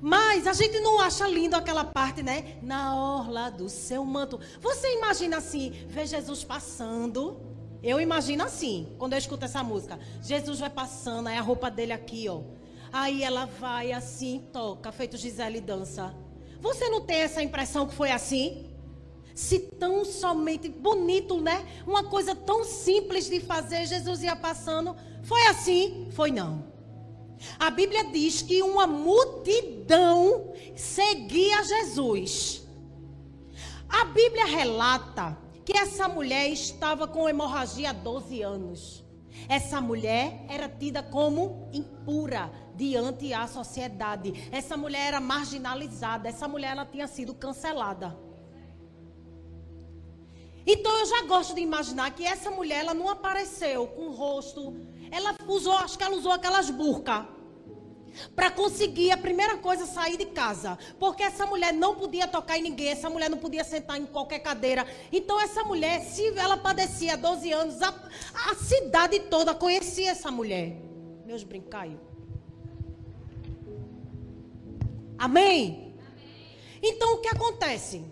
Mas 0.00 0.46
a 0.46 0.52
gente 0.52 0.78
não 0.80 1.00
acha 1.00 1.26
lindo 1.26 1.56
aquela 1.56 1.84
parte, 1.84 2.22
né? 2.22 2.58
Na 2.62 2.94
orla 2.94 3.50
do 3.50 3.68
seu 3.68 4.04
manto. 4.04 4.38
Você 4.60 4.92
imagina 4.94 5.38
assim, 5.38 5.70
ver 5.88 6.06
Jesus 6.06 6.44
passando. 6.44 7.40
Eu 7.82 8.00
imagino 8.00 8.42
assim, 8.44 8.94
quando 8.98 9.12
eu 9.14 9.18
escuto 9.18 9.44
essa 9.44 9.62
música. 9.62 9.98
Jesus 10.22 10.58
vai 10.60 10.70
passando, 10.70 11.28
aí 11.28 11.36
a 11.36 11.40
roupa 11.40 11.70
dele 11.70 11.92
aqui, 11.92 12.28
ó. 12.28 12.42
Aí 12.92 13.22
ela 13.22 13.46
vai 13.46 13.92
assim, 13.92 14.48
toca, 14.52 14.92
feito 14.92 15.16
Gisele 15.16 15.60
dança. 15.60 16.14
Você 16.60 16.88
não 16.88 17.00
tem 17.00 17.20
essa 17.20 17.42
impressão 17.42 17.86
que 17.86 17.94
foi 17.94 18.10
assim? 18.10 18.66
Se 19.34 19.58
tão 19.58 20.04
somente 20.04 20.68
bonito, 20.68 21.40
né? 21.40 21.66
Uma 21.86 22.04
coisa 22.04 22.34
tão 22.34 22.64
simples 22.64 23.28
de 23.28 23.38
fazer, 23.40 23.86
Jesus 23.86 24.22
ia 24.22 24.34
passando. 24.34 24.96
Foi 25.22 25.46
assim? 25.46 26.08
Foi 26.10 26.30
não. 26.30 26.75
A 27.58 27.70
Bíblia 27.70 28.04
diz 28.04 28.42
que 28.42 28.62
uma 28.62 28.86
multidão 28.86 30.52
seguia 30.74 31.62
Jesus. 31.64 32.66
A 33.88 34.04
Bíblia 34.06 34.46
relata 34.46 35.38
que 35.64 35.76
essa 35.76 36.08
mulher 36.08 36.48
estava 36.48 37.06
com 37.06 37.28
hemorragia 37.28 37.90
há 37.90 37.92
12 37.92 38.42
anos. 38.42 39.04
Essa 39.48 39.80
mulher 39.80 40.44
era 40.48 40.68
tida 40.68 41.02
como 41.02 41.68
impura 41.72 42.50
diante 42.74 43.28
da 43.28 43.46
sociedade. 43.46 44.48
Essa 44.50 44.76
mulher 44.76 45.08
era 45.08 45.20
marginalizada. 45.20 46.28
Essa 46.28 46.48
mulher 46.48 46.72
ela 46.72 46.86
tinha 46.86 47.06
sido 47.06 47.34
cancelada. 47.34 48.16
Então 50.66 50.98
eu 50.98 51.06
já 51.06 51.22
gosto 51.22 51.54
de 51.54 51.60
imaginar 51.60 52.10
que 52.12 52.24
essa 52.24 52.50
mulher 52.50 52.80
ela 52.80 52.94
não 52.94 53.08
apareceu 53.08 53.86
com 53.86 54.08
o 54.08 54.12
rosto 54.12 54.74
ela 55.10 55.34
usou, 55.46 55.72
acho 55.74 55.96
que 55.96 56.04
ela 56.04 56.16
usou 56.16 56.32
aquelas 56.32 56.70
burcas 56.70 57.24
para 58.34 58.50
conseguir 58.50 59.10
a 59.10 59.16
primeira 59.16 59.58
coisa 59.58 59.86
sair 59.86 60.16
de 60.16 60.26
casa, 60.26 60.78
porque 60.98 61.22
essa 61.22 61.46
mulher 61.46 61.72
não 61.72 61.94
podia 61.94 62.26
tocar 62.26 62.58
em 62.58 62.62
ninguém, 62.62 62.88
essa 62.88 63.10
mulher 63.10 63.28
não 63.28 63.38
podia 63.38 63.64
sentar 63.64 63.98
em 63.98 64.06
qualquer 64.06 64.38
cadeira. 64.38 64.86
Então 65.12 65.40
essa 65.40 65.62
mulher, 65.64 66.02
se 66.02 66.26
ela 66.38 66.56
padecia 66.56 67.16
12 67.16 67.52
anos, 67.52 67.82
a, 67.82 67.94
a 68.50 68.54
cidade 68.54 69.20
toda 69.20 69.54
conhecia 69.54 70.10
essa 70.10 70.30
mulher. 70.30 70.76
Meus 71.26 71.42
brincaios. 71.42 72.00
Amém? 75.18 75.94
Então 76.82 77.14
o 77.14 77.18
que 77.18 77.28
acontece? 77.28 78.04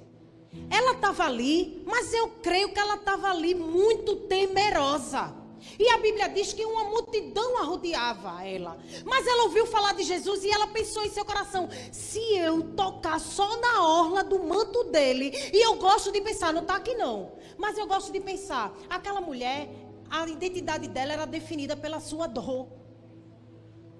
Ela 0.70 0.92
estava 0.92 1.24
ali, 1.24 1.82
mas 1.86 2.12
eu 2.12 2.28
creio 2.42 2.72
que 2.72 2.78
ela 2.78 2.94
estava 2.94 3.30
ali 3.30 3.54
muito 3.54 4.16
temerosa. 4.16 5.43
E 5.78 5.88
a 5.88 5.98
Bíblia 5.98 6.28
diz 6.28 6.52
que 6.52 6.64
uma 6.64 6.84
multidão 6.84 7.58
arrodeava 7.58 8.44
ela. 8.44 8.78
Mas 9.04 9.26
ela 9.26 9.44
ouviu 9.44 9.66
falar 9.66 9.92
de 9.94 10.04
Jesus 10.04 10.44
e 10.44 10.50
ela 10.50 10.66
pensou 10.68 11.04
em 11.04 11.10
seu 11.10 11.24
coração: 11.24 11.68
se 11.90 12.20
eu 12.36 12.74
tocar 12.74 13.18
só 13.18 13.60
na 13.60 13.82
orla 13.86 14.22
do 14.22 14.42
manto 14.42 14.84
dele. 14.84 15.32
E 15.52 15.64
eu 15.64 15.76
gosto 15.76 16.12
de 16.12 16.20
pensar, 16.20 16.52
não 16.52 16.62
está 16.62 16.76
aqui 16.76 16.94
não. 16.94 17.32
Mas 17.58 17.76
eu 17.76 17.86
gosto 17.86 18.12
de 18.12 18.20
pensar: 18.20 18.72
aquela 18.88 19.20
mulher, 19.20 19.68
a 20.10 20.28
identidade 20.28 20.88
dela 20.88 21.12
era 21.12 21.26
definida 21.26 21.76
pela 21.76 22.00
sua 22.00 22.26
dor. 22.26 22.68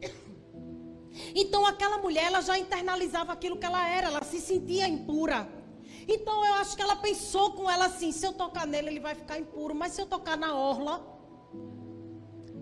Então 1.33 1.65
aquela 1.65 1.99
mulher, 1.99 2.25
ela 2.25 2.41
já 2.41 2.59
internalizava 2.59 3.33
aquilo 3.33 3.57
que 3.57 3.65
ela 3.65 3.89
era, 3.89 4.09
ela 4.09 4.25
se 4.25 4.41
sentia 4.41 4.89
impura. 4.89 5.49
Então 6.09 6.45
eu 6.45 6.55
acho 6.55 6.77
que 6.77 6.83
ela 6.83 6.97
pensou 6.97 7.53
com 7.53 7.71
ela 7.71 7.87
assim: 7.87 8.11
se 8.11 8.27
eu 8.27 8.33
tocar 8.33 8.67
nele, 8.67 8.89
ele 8.89 9.01
vai 9.01 9.15
ficar 9.15 9.39
impuro. 9.39 9.75
Mas 9.75 9.93
se 9.93 10.03
eu 10.03 10.07
tocar 10.07 10.37
na 10.37 10.57
orla, 10.57 11.14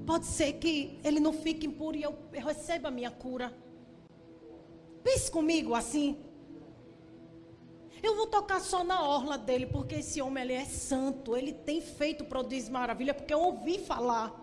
Pode 0.07 0.27
ser 0.27 0.55
que 0.55 0.99
ele 1.05 1.21
não 1.21 1.33
fique 1.33 1.67
impuro 1.67 1.97
e 1.97 2.03
eu, 2.03 2.17
receba 2.33 2.89
a 2.89 2.91
minha 2.91 3.11
cura. 3.11 3.53
Pense 5.03 5.31
comigo 5.31 5.75
assim. 5.75 6.19
Eu 8.03 8.17
vou 8.17 8.27
tocar 8.27 8.61
só 8.61 8.83
na 8.83 9.01
orla 9.01 9.39
dele, 9.39 9.67
porque 9.67 9.97
esse 9.97 10.21
homem 10.21 10.43
ele 10.43 10.55
é 10.55 10.65
santo. 10.65 11.37
Ele 11.37 11.53
tem 11.53 11.81
feito 11.81 12.25
prodígio 12.25 12.73
maravilha, 12.73 13.15
porque 13.15 13.33
eu 13.33 13.41
ouvi 13.41 13.79
falar. 13.79 14.42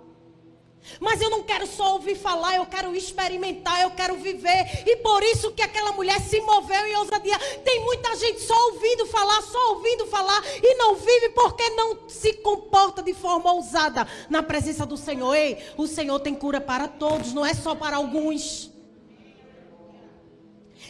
Mas 0.99 1.21
eu 1.21 1.29
não 1.29 1.43
quero 1.43 1.67
só 1.67 1.93
ouvir 1.93 2.15
falar, 2.15 2.55
eu 2.55 2.65
quero 2.65 2.95
experimentar, 2.95 3.81
eu 3.81 3.91
quero 3.91 4.15
viver. 4.15 4.83
E 4.85 4.97
por 4.97 5.21
isso 5.23 5.51
que 5.51 5.61
aquela 5.61 5.91
mulher 5.91 6.19
se 6.21 6.41
moveu 6.41 6.85
em 6.87 6.95
ousadia. 6.95 7.37
Tem 7.63 7.83
muita 7.83 8.15
gente 8.15 8.41
só 8.41 8.55
ouvindo 8.71 9.05
falar, 9.05 9.41
só 9.43 9.73
ouvindo 9.73 10.07
falar 10.07 10.41
e 10.61 10.75
não 10.75 10.95
vive 10.95 11.29
porque 11.29 11.69
não 11.71 12.09
se 12.09 12.33
comporta 12.33 13.03
de 13.03 13.13
forma 13.13 13.53
ousada 13.53 14.07
na 14.29 14.41
presença 14.41 14.85
do 14.85 14.97
Senhor. 14.97 15.35
Ei, 15.35 15.57
o 15.77 15.85
Senhor 15.85 16.19
tem 16.19 16.33
cura 16.33 16.59
para 16.59 16.87
todos, 16.87 17.33
não 17.33 17.45
é 17.45 17.53
só 17.53 17.75
para 17.75 17.97
alguns. 17.97 18.71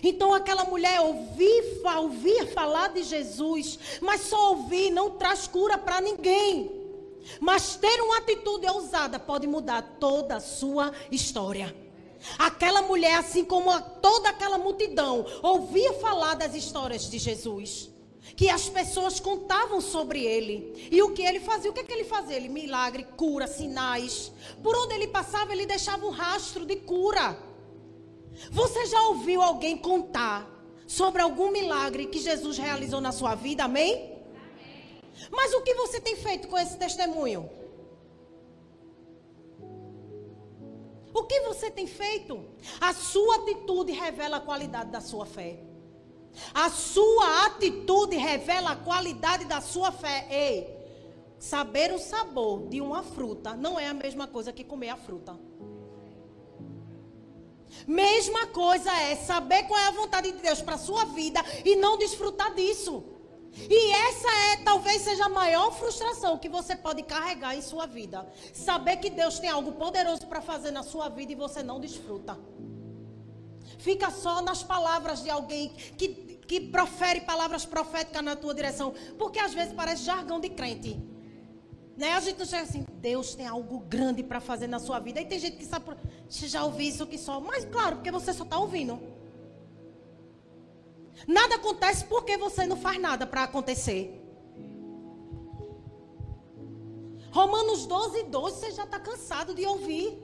Então 0.02 0.34
aquela 0.34 0.64
mulher 0.64 1.02
ouvir, 1.02 1.82
ouvia 1.98 2.48
falar 2.48 2.88
de 2.90 3.04
Jesus, 3.04 3.78
mas 4.00 4.22
só 4.22 4.52
ouvir 4.52 4.92
não 4.92 5.12
traz 5.12 5.46
cura 5.46 5.78
para 5.78 6.00
ninguém. 6.00 6.79
Mas 7.40 7.76
ter 7.76 8.02
uma 8.02 8.18
atitude 8.18 8.68
ousada 8.68 9.20
pode 9.20 9.48
mudar 9.48 9.82
toda 10.00 10.38
a 10.38 10.40
sua 10.40 10.92
história. 11.12 11.76
Aquela 12.38 12.82
mulher, 12.82 13.16
assim 13.16 13.46
como 13.46 13.70
toda 14.02 14.30
aquela 14.30 14.58
multidão, 14.58 15.26
ouvia 15.42 15.94
falar 15.94 16.36
das 16.36 16.54
histórias 16.54 17.10
de 17.10 17.18
Jesus. 17.18 17.90
Que 18.36 18.50
as 18.50 18.70
pessoas 18.70 19.20
contavam 19.20 19.82
sobre 19.82 20.24
ele. 20.24 20.90
E 20.92 21.02
o 21.02 21.12
que 21.12 21.24
ele 21.24 21.40
fazia? 21.40 21.72
O 21.72 21.74
que, 21.74 21.80
é 21.80 21.84
que 21.84 21.94
ele 21.94 22.04
fazia? 22.04 22.36
Ele 22.36 22.50
milagre, 22.50 23.06
cura, 23.18 23.48
sinais. 23.48 24.32
Por 24.62 24.76
onde 24.78 24.94
ele 24.94 25.08
passava, 25.08 25.52
ele 25.52 25.66
deixava 25.66 26.06
um 26.06 26.12
rastro 26.12 26.66
de 26.66 26.76
cura. 26.76 27.38
Você 28.52 28.86
já 28.86 29.02
ouviu 29.04 29.42
alguém 29.42 29.78
contar 29.78 30.48
sobre 30.86 31.22
algum 31.22 31.52
milagre 31.52 32.06
que 32.06 32.20
Jesus 32.20 32.58
realizou 32.58 33.02
na 33.02 33.12
sua 33.12 33.36
vida? 33.36 33.64
Amém? 33.64 34.19
Mas 35.32 35.54
o 35.54 35.62
que 35.62 35.74
você 35.74 36.00
tem 36.00 36.16
feito 36.16 36.48
com 36.48 36.58
esse 36.58 36.78
testemunho? 36.78 37.50
O 41.14 41.24
que 41.24 41.42
você 41.42 41.70
tem 41.70 41.88
feito? 41.88 42.46
A 42.80 42.94
sua 42.94 43.38
atitude 43.38 43.92
revela 43.92 44.38
a 44.38 44.42
qualidade 44.42 44.92
da 44.92 45.02
sua 45.02 45.26
fé. 45.26 45.60
A 46.54 46.70
sua 46.70 47.46
atitude 47.46 48.16
revela 48.16 48.72
a 48.72 48.76
qualidade 48.76 49.46
da 49.46 49.60
sua 49.60 49.92
fé. 49.92 50.28
Ei, 50.30 50.80
saber 51.40 51.92
o 51.94 52.00
sabor 52.00 52.68
de 52.68 52.80
uma 52.80 53.04
fruta 53.04 53.56
não 53.56 53.80
é 53.80 53.88
a 53.88 53.94
mesma 53.94 54.28
coisa 54.28 54.54
que 54.54 54.64
comer 54.64 54.90
a 54.90 54.98
fruta. 54.98 55.38
Mesma 57.88 58.48
coisa 58.48 58.92
é 58.92 59.16
saber 59.16 59.64
qual 59.64 59.80
é 59.80 59.88
a 59.88 59.92
vontade 59.92 60.32
de 60.32 60.40
Deus 60.40 60.62
para 60.62 60.76
a 60.76 60.80
sua 60.80 61.06
vida 61.06 61.44
e 61.66 61.76
não 61.76 61.98
desfrutar 61.98 62.54
disso. 62.54 63.04
E 63.58 63.92
essa 63.92 64.28
é, 64.28 64.58
talvez 64.58 65.02
seja 65.02 65.26
a 65.26 65.30
maior 65.30 65.72
frustração 65.72 66.38
que 66.38 66.48
você 66.48 66.76
pode 66.76 67.04
carregar 67.04 67.56
em 67.56 67.62
sua 67.62 67.86
vida. 67.86 68.28
Saber 68.54 68.98
que 68.98 69.10
Deus 69.10 69.40
tem 69.40 69.50
algo 69.50 69.74
poderoso 69.74 70.28
para 70.28 70.42
fazer 70.42 70.72
na 70.72 70.84
sua 70.84 71.10
vida 71.10 71.32
e 71.32 71.36
você 71.36 71.64
não 71.64 71.80
desfruta. 71.80 72.38
Fica 73.78 74.12
só 74.12 74.42
nas 74.42 74.62
palavras 74.62 75.24
de 75.24 75.30
alguém 75.30 75.70
que, 75.98 76.08
que 76.48 76.60
profere 76.60 77.22
palavras 77.22 77.66
proféticas 77.66 78.24
na 78.24 78.36
tua 78.36 78.54
direção. 78.54 78.94
Porque 79.18 79.40
às 79.40 79.54
vezes 79.54 79.74
parece 79.74 80.04
jargão 80.04 80.40
de 80.40 80.50
crente. 80.50 81.00
Né? 81.98 82.14
A 82.14 82.20
gente 82.20 82.40
não 82.40 82.46
chega 82.46 82.64
assim, 82.64 82.86
Deus 82.94 83.36
tem 83.36 83.46
algo 83.46 83.80
grande 83.80 84.24
para 84.24 84.40
fazer 84.40 84.68
na 84.68 84.80
sua 84.80 85.00
vida. 85.00 85.20
E 85.20 85.26
tem 85.26 85.40
gente 85.40 85.58
que 85.58 85.66
sabe, 85.66 85.86
você 86.30 86.48
já 86.48 86.64
ouviu 86.64 86.88
isso 86.88 87.06
que 87.06 87.18
só. 87.18 87.40
Mas 87.40 87.66
claro, 87.66 87.98
porque 87.98 88.12
você 88.12 88.34
só 88.34 88.44
está 88.44 88.58
ouvindo. 88.58 89.19
Nada 91.28 91.56
acontece 91.56 92.06
porque 92.06 92.38
você 92.38 92.66
não 92.66 92.78
faz 92.78 93.00
nada 93.00 93.26
para 93.26 93.44
acontecer. 93.44 94.16
Romanos 97.32 97.86
12, 97.86 98.24
12, 98.24 98.60
você 98.60 98.72
já 98.72 98.84
está 98.84 99.00
cansado 99.00 99.54
de 99.54 99.66
ouvir. 99.66 100.18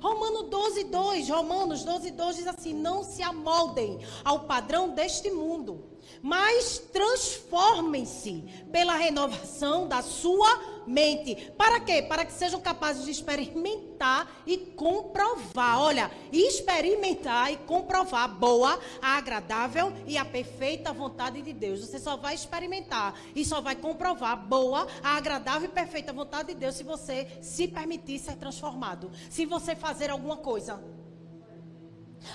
Romanos 0.00 0.48
12, 0.48 0.84
2, 0.84 1.28
Romanos 1.28 1.84
12, 1.84 2.10
2 2.12 2.36
diz 2.36 2.46
assim: 2.46 2.72
Não 2.72 3.02
se 3.02 3.22
amoldem 3.22 3.98
ao 4.24 4.40
padrão 4.40 4.90
deste 4.90 5.30
mundo, 5.30 5.84
mas 6.22 6.78
transformem-se 6.92 8.44
pela 8.70 8.94
renovação 8.94 9.88
da 9.88 10.00
sua 10.02 10.77
mente. 10.88 11.52
Para 11.56 11.80
quê? 11.80 12.02
Para 12.02 12.24
que 12.24 12.32
sejam 12.32 12.60
capazes 12.60 13.04
de 13.04 13.10
experimentar 13.10 14.42
e 14.46 14.56
comprovar. 14.56 15.80
Olha, 15.80 16.10
experimentar 16.32 17.52
e 17.52 17.56
comprovar 17.58 18.24
a 18.24 18.28
boa, 18.28 18.78
a 19.00 19.18
agradável 19.18 19.92
e 20.06 20.16
a 20.16 20.24
perfeita 20.24 20.92
vontade 20.92 21.42
de 21.42 21.52
Deus. 21.52 21.80
Você 21.80 21.98
só 21.98 22.16
vai 22.16 22.34
experimentar 22.34 23.14
e 23.34 23.44
só 23.44 23.60
vai 23.60 23.76
comprovar 23.76 24.32
a 24.32 24.36
boa, 24.36 24.86
a 25.02 25.16
agradável 25.16 25.68
e 25.68 25.72
perfeita 25.72 26.12
vontade 26.12 26.48
de 26.48 26.54
Deus 26.54 26.76
se 26.76 26.82
você 26.82 27.28
se 27.40 27.68
permitir 27.68 28.18
ser 28.18 28.36
transformado. 28.36 29.10
Se 29.28 29.44
você 29.44 29.76
fazer 29.76 30.10
alguma 30.10 30.38
coisa. 30.38 30.82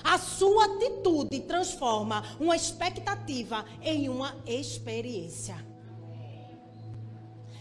A 0.04 0.18
sua 0.18 0.66
atitude 0.66 1.42
transforma 1.42 2.24
uma 2.40 2.56
expectativa 2.56 3.66
em 3.82 4.08
uma 4.08 4.36
experiência. 4.46 5.73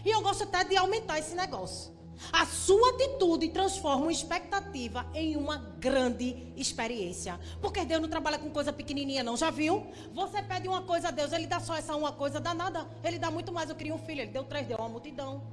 E 0.03 0.09
eu 0.09 0.21
gosto 0.21 0.43
até 0.43 0.63
de 0.63 0.75
aumentar 0.75 1.19
esse 1.19 1.35
negócio. 1.35 1.93
A 2.31 2.45
sua 2.45 2.89
atitude 2.91 3.49
transforma 3.49 4.03
uma 4.03 4.11
expectativa 4.11 5.05
em 5.13 5.35
uma 5.35 5.57
grande 5.57 6.53
experiência. 6.55 7.39
Porque 7.61 7.83
Deus 7.83 8.01
não 8.01 8.09
trabalha 8.09 8.37
com 8.37 8.49
coisa 8.49 8.71
pequenininha, 8.71 9.23
não. 9.23 9.35
Já 9.35 9.49
viu? 9.49 9.87
Você 10.13 10.41
pede 10.41 10.67
uma 10.67 10.83
coisa 10.83 11.07
a 11.07 11.11
Deus, 11.11 11.31
Ele 11.31 11.47
dá 11.47 11.59
só 11.59 11.75
essa 11.75 11.95
uma 11.95 12.11
coisa, 12.11 12.39
dá 12.39 12.53
nada. 12.53 12.87
Ele 13.03 13.17
dá 13.17 13.31
muito 13.31 13.51
mais. 13.51 13.69
Eu 13.69 13.75
queria 13.75 13.95
um 13.95 13.97
filho, 13.97 14.21
Ele 14.21 14.31
deu 14.31 14.43
três, 14.43 14.67
deu 14.67 14.77
uma 14.77 14.89
multidão. 14.89 15.43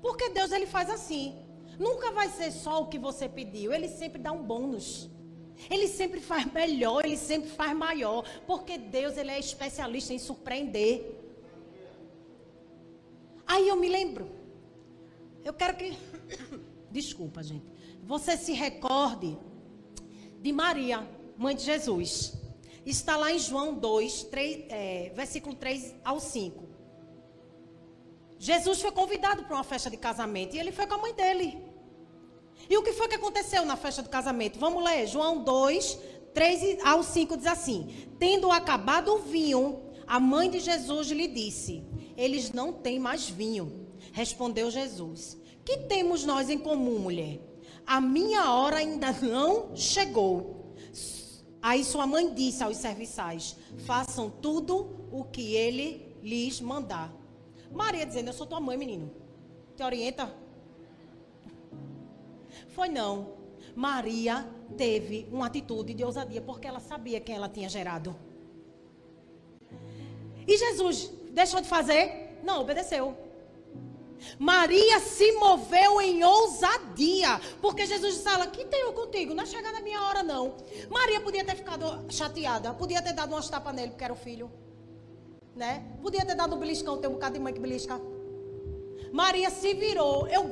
Porque 0.00 0.28
Deus, 0.30 0.52
Ele 0.52 0.66
faz 0.66 0.90
assim. 0.90 1.36
Nunca 1.78 2.12
vai 2.12 2.28
ser 2.28 2.50
só 2.52 2.82
o 2.82 2.86
que 2.86 2.98
você 2.98 3.28
pediu. 3.28 3.72
Ele 3.72 3.88
sempre 3.88 4.20
dá 4.20 4.32
um 4.32 4.42
bônus. 4.42 5.10
Ele 5.70 5.86
sempre 5.88 6.20
faz 6.20 6.50
melhor, 6.52 7.04
ele 7.04 7.16
sempre 7.16 7.48
faz 7.50 7.76
maior, 7.76 8.24
porque 8.46 8.76
Deus 8.78 9.16
ele 9.16 9.30
é 9.30 9.38
especialista 9.38 10.12
em 10.12 10.18
surpreender. 10.18 11.21
Aí 13.52 13.68
eu 13.68 13.76
me 13.76 13.86
lembro. 13.86 14.30
Eu 15.44 15.52
quero 15.52 15.76
que 15.76 15.94
desculpa, 16.90 17.42
gente. 17.42 17.66
Você 18.02 18.34
se 18.34 18.52
recorde 18.54 19.36
de 20.40 20.50
Maria, 20.52 21.06
mãe 21.36 21.54
de 21.54 21.62
Jesus. 21.62 22.32
Está 22.86 23.14
lá 23.14 23.30
em 23.30 23.38
João 23.38 23.74
2, 23.74 24.22
3, 24.24 24.64
é, 24.70 25.12
versículo 25.14 25.54
3 25.54 25.94
ao 26.02 26.18
5. 26.18 26.64
Jesus 28.38 28.80
foi 28.80 28.90
convidado 28.90 29.44
para 29.44 29.54
uma 29.54 29.64
festa 29.64 29.90
de 29.90 29.98
casamento 29.98 30.56
e 30.56 30.58
ele 30.58 30.72
foi 30.72 30.86
com 30.86 30.94
a 30.94 30.98
mãe 30.98 31.12
dele. 31.12 31.62
E 32.70 32.78
o 32.78 32.82
que 32.82 32.94
foi 32.94 33.06
que 33.06 33.16
aconteceu 33.16 33.66
na 33.66 33.76
festa 33.76 34.02
do 34.02 34.08
casamento? 34.08 34.58
Vamos 34.58 34.82
ler. 34.82 35.06
João 35.06 35.44
2, 35.44 35.98
3 36.32 36.86
ao 36.86 37.02
5 37.02 37.36
diz 37.36 37.46
assim: 37.46 38.08
Tendo 38.18 38.50
acabado 38.50 39.12
o 39.12 39.18
vinho, 39.18 39.82
a 40.06 40.18
mãe 40.18 40.48
de 40.48 40.58
Jesus 40.58 41.08
lhe 41.08 41.28
disse: 41.28 41.91
Eles 42.16 42.52
não 42.52 42.72
têm 42.72 42.98
mais 42.98 43.28
vinho. 43.28 43.88
Respondeu 44.12 44.70
Jesus: 44.70 45.38
Que 45.64 45.78
temos 45.78 46.24
nós 46.24 46.50
em 46.50 46.58
comum, 46.58 46.98
mulher? 46.98 47.40
A 47.86 48.00
minha 48.00 48.52
hora 48.52 48.76
ainda 48.76 49.12
não 49.12 49.74
chegou. 49.76 50.74
Aí 51.60 51.84
sua 51.84 52.06
mãe 52.06 52.32
disse 52.34 52.62
aos 52.62 52.76
serviçais: 52.76 53.56
Façam 53.86 54.28
tudo 54.30 55.08
o 55.10 55.24
que 55.24 55.54
ele 55.54 56.16
lhes 56.22 56.60
mandar. 56.60 57.12
Maria 57.72 58.04
dizendo: 58.04 58.28
Eu 58.28 58.32
sou 58.32 58.46
tua 58.46 58.60
mãe, 58.60 58.76
menino. 58.76 59.10
Te 59.76 59.82
orienta? 59.82 60.34
Foi 62.68 62.88
não. 62.88 63.34
Maria 63.74 64.46
teve 64.76 65.28
uma 65.30 65.46
atitude 65.46 65.94
de 65.94 66.04
ousadia 66.04 66.40
porque 66.40 66.66
ela 66.66 66.80
sabia 66.80 67.20
quem 67.20 67.34
ela 67.34 67.48
tinha 67.48 67.68
gerado. 67.68 68.14
E 70.46 70.58
Jesus 70.58 71.10
deixou 71.32 71.60
de 71.60 71.68
fazer? 71.68 72.38
Não, 72.42 72.60
obedeceu. 72.60 73.16
Maria 74.38 75.00
se 75.00 75.32
moveu 75.32 76.00
em 76.00 76.22
ousadia, 76.22 77.40
porque 77.60 77.84
Jesus 77.86 78.14
disse: 78.14 78.28
ela, 78.28 78.46
que 78.46 78.64
tenho 78.64 78.92
contigo? 78.92 79.34
Não 79.34 79.42
é 79.42 79.46
chegar 79.46 79.72
na 79.72 79.80
minha 79.80 80.00
hora, 80.00 80.22
não. 80.22 80.56
Maria 80.88 81.20
podia 81.20 81.44
ter 81.44 81.56
ficado 81.56 81.84
chateada, 82.10 82.72
podia 82.72 83.02
ter 83.02 83.12
dado 83.12 83.32
umas 83.32 83.48
tapas 83.48 83.74
nele, 83.74 83.90
porque 83.90 84.04
era 84.04 84.12
o 84.12 84.16
filho 84.16 84.48
né? 85.54 85.84
Podia 86.00 86.24
ter 86.24 86.34
dado 86.34 86.54
um 86.54 86.58
beliscão, 86.58 86.98
tem 86.98 87.08
um 87.08 87.14
bocado 87.14 87.34
de 87.34 87.40
mãe 87.40 87.52
que 87.52 87.60
belisca. 87.60 88.00
Maria 89.12 89.50
se 89.50 89.74
virou. 89.74 90.26
Eu, 90.28 90.50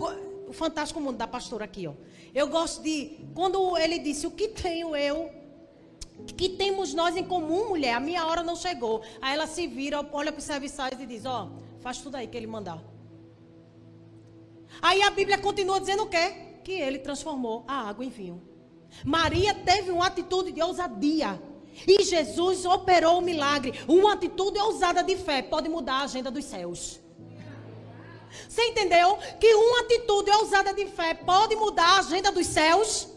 o 0.48 0.52
fantástico 0.52 1.00
mundo 1.00 1.16
da 1.16 1.26
pastora 1.26 1.64
aqui, 1.64 1.86
ó. 1.86 1.94
Eu 2.34 2.48
gosto 2.48 2.82
de 2.82 3.18
quando 3.34 3.76
ele 3.78 3.98
disse: 3.98 4.26
"O 4.26 4.30
que 4.30 4.48
tenho 4.48 4.94
eu? 4.94 5.30
Que 6.26 6.48
temos 6.48 6.94
nós 6.94 7.16
em 7.16 7.24
comum, 7.24 7.68
mulher? 7.70 7.94
A 7.94 8.00
minha 8.00 8.26
hora 8.26 8.42
não 8.42 8.56
chegou." 8.56 9.02
Aí 9.20 9.34
ela 9.34 9.46
se 9.46 9.66
vira, 9.66 10.06
olha 10.12 10.32
para 10.32 10.38
os 10.38 10.44
serviçais 10.44 10.98
e 11.00 11.06
diz: 11.06 11.24
"Ó, 11.24 11.50
faz 11.80 11.98
tudo 11.98 12.16
aí 12.16 12.26
que 12.26 12.36
ele 12.36 12.46
mandar." 12.46 12.82
Aí 14.80 15.02
a 15.02 15.10
Bíblia 15.10 15.38
continua 15.38 15.80
dizendo 15.80 16.04
o 16.04 16.08
quê? 16.08 16.32
Que 16.64 16.72
ele 16.72 16.98
transformou 16.98 17.64
a 17.66 17.88
água 17.88 18.04
em 18.04 18.10
vinho. 18.10 18.42
Maria 19.04 19.54
teve 19.54 19.90
uma 19.90 20.06
atitude 20.06 20.52
de 20.52 20.62
ousadia. 20.62 21.40
E 21.86 22.02
Jesus 22.02 22.64
operou 22.64 23.18
o 23.18 23.22
milagre. 23.22 23.72
Uma 23.86 24.14
atitude 24.14 24.58
ousada 24.58 25.02
de 25.02 25.16
fé 25.16 25.42
pode 25.42 25.68
mudar 25.68 26.00
a 26.00 26.04
agenda 26.04 26.30
dos 26.30 26.44
céus. 26.44 27.00
Você 28.48 28.62
entendeu? 28.66 29.18
Que 29.38 29.54
uma 29.54 29.80
atitude 29.80 30.30
ousada 30.32 30.72
de 30.72 30.86
fé 30.86 31.14
pode 31.14 31.54
mudar 31.56 31.96
a 31.96 31.98
agenda 31.98 32.30
dos 32.30 32.46
céus? 32.46 33.08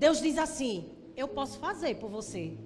Deus 0.00 0.18
diz 0.22 0.38
assim: 0.38 0.88
Eu 1.14 1.28
posso 1.28 1.58
fazer 1.58 1.96
por 1.96 2.08
você. 2.08 2.56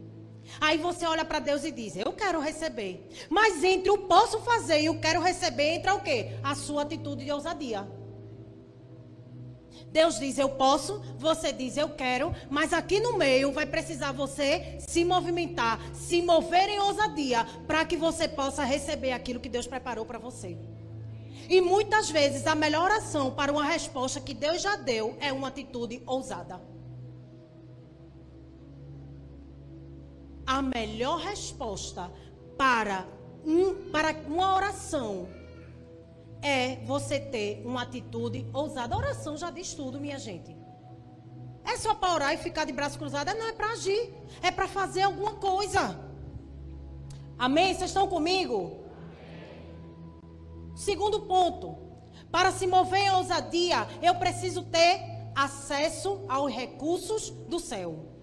Aí 0.61 0.79
você 0.79 1.05
olha 1.05 1.25
para 1.25 1.40
Deus 1.40 1.64
e 1.64 1.73
diz: 1.73 1.97
Eu 1.97 2.12
quero 2.12 2.38
receber. 2.38 3.09
Mas 3.29 3.64
entre 3.64 3.90
o 3.90 3.99
posso 3.99 4.38
fazer 4.40 4.83
e 4.83 4.88
o 4.88 5.01
quero 5.01 5.20
receber, 5.20 5.75
entra 5.75 5.94
o 5.94 6.01
quê? 6.01 6.38
A 6.44 6.55
sua 6.55 6.83
atitude 6.83 7.25
de 7.25 7.33
ousadia. 7.33 7.87
Deus 9.90 10.18
diz 10.20 10.38
eu 10.38 10.49
posso, 10.49 11.01
você 11.18 11.53
diz 11.53 11.77
eu 11.77 11.88
quero, 11.88 12.33
mas 12.51 12.73
aqui 12.73 13.01
no 13.01 13.16
meio 13.16 13.53
vai 13.53 13.66
precisar 13.66 14.12
você 14.12 14.79
se 14.81 15.05
movimentar, 15.05 15.81
se 15.92 16.23
mover 16.23 16.68
em 16.68 16.79
ousadia, 16.81 17.44
para 17.66 17.85
que 17.85 17.97
você 17.97 18.29
possa 18.29 18.64
receber 18.64 19.12
aquilo 19.12 19.40
que 19.40 19.49
Deus 19.49 19.66
preparou 19.66 20.05
para 20.05 20.18
você. 20.18 20.57
E 21.49 21.61
muitas 21.61 22.11
vezes 22.11 22.47
a 22.47 22.55
melhor 22.55 22.90
ação 22.90 23.33
para 23.33 23.53
uma 23.53 23.64
resposta 23.64 24.20
que 24.20 24.35
Deus 24.35 24.62
já 24.62 24.77
deu 24.77 25.16
é 25.20 25.33
uma 25.33 25.49
atitude 25.49 26.03
ousada. 26.07 26.74
A 30.46 30.61
melhor 30.61 31.18
resposta 31.20 32.11
para, 32.57 33.07
um, 33.44 33.90
para 33.90 34.12
uma 34.26 34.54
oração 34.57 35.28
é 36.42 36.76
você 36.85 37.18
ter 37.18 37.62
uma 37.64 37.83
atitude 37.83 38.46
ousada. 38.52 38.94
A 38.94 38.98
oração 38.98 39.37
já 39.37 39.50
diz 39.50 39.72
tudo, 39.74 40.00
minha 40.00 40.18
gente. 40.18 40.54
É 41.64 41.78
só 41.78 41.94
para 41.94 42.12
orar 42.12 42.35
e 42.35 42.37
ficar 42.37 42.64
de 42.64 42.72
braço 42.72 42.98
cruzado? 42.98 43.35
Não, 43.35 43.48
é 43.48 43.52
para 43.52 43.68
agir. 43.68 44.12
É 44.42 44.50
para 44.50 44.68
fazer 44.68 45.02
alguma 45.02 45.37
coisa. 45.37 45.98
Amém? 47.38 47.74
Vocês 47.74 47.90
estão 47.90 48.07
comigo? 48.07 48.85
Segundo 50.76 51.22
ponto. 51.22 51.78
Para 52.30 52.52
se 52.52 52.66
mover 52.66 53.00
em 53.00 53.11
ousadia, 53.11 53.88
eu 54.02 54.14
preciso 54.16 54.64
ter 54.64 55.00
acesso 55.35 56.24
aos 56.28 56.52
recursos 56.52 57.30
do 57.30 57.59
céu. 57.59 58.13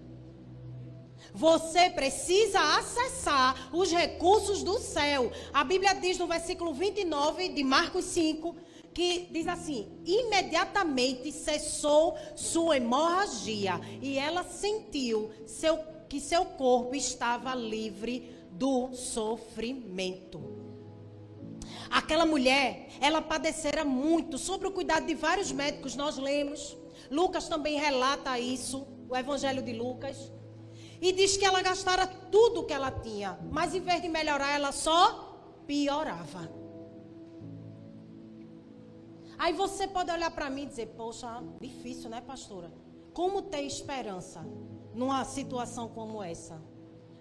Você 1.34 1.88
precisa 1.90 2.60
acessar 2.78 3.70
os 3.72 3.90
recursos 3.90 4.62
do 4.62 4.78
céu. 4.78 5.32
A 5.52 5.64
Bíblia 5.64 5.94
diz 5.94 6.18
no 6.18 6.26
versículo 6.26 6.74
29 6.74 7.48
de 7.48 7.64
Marcos 7.64 8.04
5 8.06 8.54
que 8.92 9.28
diz 9.30 9.46
assim: 9.48 9.88
imediatamente 10.04 11.32
cessou 11.32 12.16
sua 12.36 12.76
hemorragia 12.76 13.80
e 14.00 14.18
ela 14.18 14.44
sentiu 14.44 15.30
seu, 15.46 15.78
que 16.08 16.20
seu 16.20 16.44
corpo 16.44 16.94
estava 16.94 17.54
livre 17.54 18.30
do 18.50 18.94
sofrimento. 18.94 20.40
Aquela 21.90 22.24
mulher, 22.24 22.88
ela 23.00 23.20
padecera 23.20 23.84
muito 23.84 24.38
sobre 24.38 24.68
o 24.68 24.72
cuidado 24.72 25.06
de 25.06 25.14
vários 25.14 25.50
médicos, 25.52 25.96
nós 25.96 26.16
lemos. 26.16 26.76
Lucas 27.10 27.48
também 27.48 27.78
relata 27.78 28.38
isso, 28.38 28.86
o 29.08 29.16
Evangelho 29.16 29.62
de 29.62 29.72
Lucas. 29.72 30.32
E 31.02 31.10
diz 31.10 31.36
que 31.36 31.44
ela 31.44 31.60
gastara 31.60 32.06
tudo 32.06 32.64
que 32.64 32.72
ela 32.72 32.92
tinha, 32.92 33.36
mas 33.50 33.74
em 33.74 33.80
vez 33.80 34.00
de 34.00 34.08
melhorar, 34.08 34.52
ela 34.52 34.70
só 34.70 35.60
piorava. 35.66 36.48
Aí 39.36 39.52
você 39.52 39.88
pode 39.88 40.12
olhar 40.12 40.30
para 40.30 40.48
mim 40.48 40.62
e 40.62 40.66
dizer: 40.66 40.94
Poxa, 40.96 41.42
difícil, 41.60 42.08
né, 42.08 42.20
pastora? 42.20 42.72
Como 43.12 43.42
ter 43.42 43.62
esperança 43.62 44.46
numa 44.94 45.24
situação 45.24 45.88
como 45.88 46.22
essa? 46.22 46.62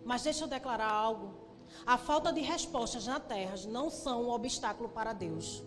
Mas 0.06 0.22
deixa 0.22 0.44
eu 0.44 0.48
declarar 0.48 0.92
algo. 0.92 1.34
A 1.84 1.98
falta 1.98 2.32
de 2.32 2.42
respostas 2.42 3.08
na 3.08 3.20
terra 3.20 3.56
não 3.68 3.90
são 3.90 4.26
um 4.26 4.30
obstáculo 4.30 4.90
para 4.90 5.12
Deus. 5.12 5.64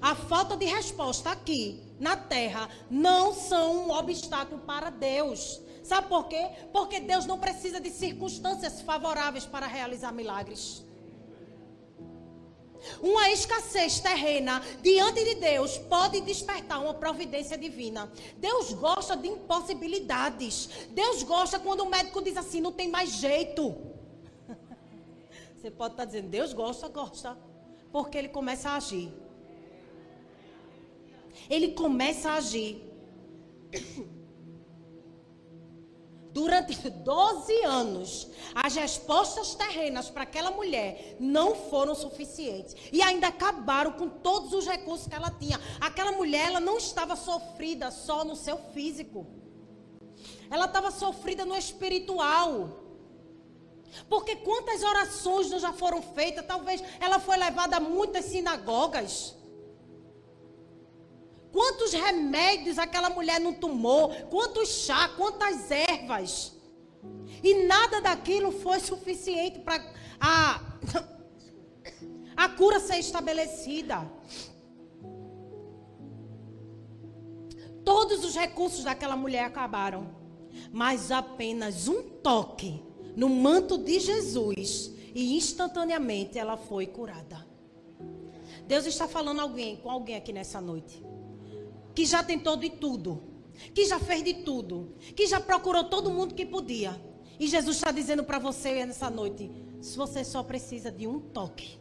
A 0.00 0.16
falta 0.16 0.56
de 0.56 0.64
resposta 0.64 1.30
aqui 1.30 1.80
na 2.00 2.16
terra 2.16 2.68
não 2.90 3.32
são 3.32 3.86
um 3.86 3.92
obstáculo 3.92 4.62
para 4.62 4.90
Deus. 4.90 5.60
Sabe 5.82 6.08
por 6.08 6.28
quê? 6.28 6.50
Porque 6.72 7.00
Deus 7.00 7.26
não 7.26 7.38
precisa 7.38 7.80
de 7.80 7.90
circunstâncias 7.90 8.80
favoráveis 8.82 9.44
para 9.44 9.66
realizar 9.66 10.12
milagres. 10.12 10.84
Uma 13.00 13.30
escassez 13.30 14.00
terrena 14.00 14.60
diante 14.82 15.24
de 15.24 15.36
Deus 15.36 15.78
pode 15.78 16.20
despertar 16.20 16.82
uma 16.82 16.94
providência 16.94 17.56
divina. 17.56 18.10
Deus 18.36 18.72
gosta 18.72 19.16
de 19.16 19.28
impossibilidades. 19.28 20.68
Deus 20.90 21.22
gosta 21.22 21.58
quando 21.58 21.80
o 21.80 21.90
médico 21.90 22.22
diz 22.22 22.36
assim: 22.36 22.60
não 22.60 22.72
tem 22.72 22.88
mais 22.88 23.10
jeito. 23.10 23.76
Você 25.56 25.70
pode 25.70 25.94
estar 25.94 26.04
dizendo: 26.04 26.28
Deus 26.28 26.52
gosta, 26.52 26.88
gosta. 26.88 27.38
Porque 27.92 28.18
ele 28.18 28.28
começa 28.28 28.70
a 28.70 28.76
agir. 28.76 29.12
Ele 31.48 31.68
começa 31.72 32.30
a 32.30 32.34
agir. 32.34 32.82
Durante 36.32 36.74
12 36.88 37.64
anos, 37.64 38.28
as 38.54 38.74
respostas 38.74 39.54
terrenas 39.54 40.08
para 40.08 40.22
aquela 40.22 40.50
mulher 40.50 41.14
não 41.20 41.54
foram 41.54 41.94
suficientes. 41.94 42.74
E 42.90 43.02
ainda 43.02 43.28
acabaram 43.28 43.92
com 43.92 44.08
todos 44.08 44.54
os 44.54 44.66
recursos 44.66 45.06
que 45.06 45.14
ela 45.14 45.30
tinha. 45.30 45.60
Aquela 45.78 46.12
mulher, 46.12 46.46
ela 46.46 46.60
não 46.60 46.78
estava 46.78 47.16
sofrida 47.16 47.90
só 47.90 48.24
no 48.24 48.34
seu 48.34 48.56
físico. 48.72 49.26
Ela 50.50 50.64
estava 50.64 50.90
sofrida 50.90 51.44
no 51.44 51.54
espiritual. 51.54 52.80
Porque 54.08 54.36
quantas 54.36 54.82
orações 54.82 55.50
não 55.50 55.58
já 55.58 55.72
foram 55.74 56.00
feitas? 56.00 56.46
Talvez 56.46 56.82
ela 56.98 57.18
foi 57.18 57.36
levada 57.36 57.76
a 57.76 57.80
muitas 57.80 58.24
sinagogas. 58.24 59.34
Quantos 61.52 61.92
remédios 61.92 62.78
aquela 62.78 63.10
mulher 63.10 63.38
não 63.38 63.52
tomou? 63.52 64.08
Quantos 64.30 64.68
chá, 64.70 65.10
quantas 65.10 65.70
ervas? 65.70 66.52
E 67.42 67.66
nada 67.66 68.00
daquilo 68.00 68.50
foi 68.50 68.80
suficiente 68.80 69.58
para 69.58 69.84
a, 70.18 70.60
a 72.34 72.48
cura 72.48 72.80
ser 72.80 72.98
estabelecida. 72.98 74.10
Todos 77.84 78.24
os 78.24 78.34
recursos 78.34 78.84
daquela 78.84 79.16
mulher 79.16 79.44
acabaram. 79.44 80.22
Mas 80.70 81.10
apenas 81.10 81.86
um 81.86 82.02
toque 82.02 82.82
no 83.14 83.28
manto 83.28 83.76
de 83.76 84.00
Jesus 84.00 84.90
e 85.14 85.36
instantaneamente 85.36 86.38
ela 86.38 86.56
foi 86.56 86.86
curada. 86.86 87.46
Deus 88.66 88.86
está 88.86 89.06
falando 89.06 89.40
alguém, 89.40 89.76
com 89.76 89.90
alguém 89.90 90.16
aqui 90.16 90.32
nessa 90.32 90.60
noite 90.60 91.11
que 91.94 92.04
já 92.04 92.22
tentou 92.22 92.56
de 92.56 92.70
tudo, 92.70 93.22
que 93.74 93.84
já 93.86 93.98
fez 93.98 94.24
de 94.24 94.34
tudo, 94.34 94.94
que 95.14 95.26
já 95.26 95.40
procurou 95.40 95.84
todo 95.84 96.10
mundo 96.10 96.34
que 96.34 96.46
podia. 96.46 97.00
E 97.38 97.46
Jesus 97.46 97.76
está 97.76 97.90
dizendo 97.90 98.24
para 98.24 98.38
você 98.38 98.84
nessa 98.84 99.10
noite: 99.10 99.50
você 99.94 100.24
só 100.24 100.42
precisa 100.42 100.90
de 100.90 101.06
um 101.06 101.20
toque, 101.20 101.78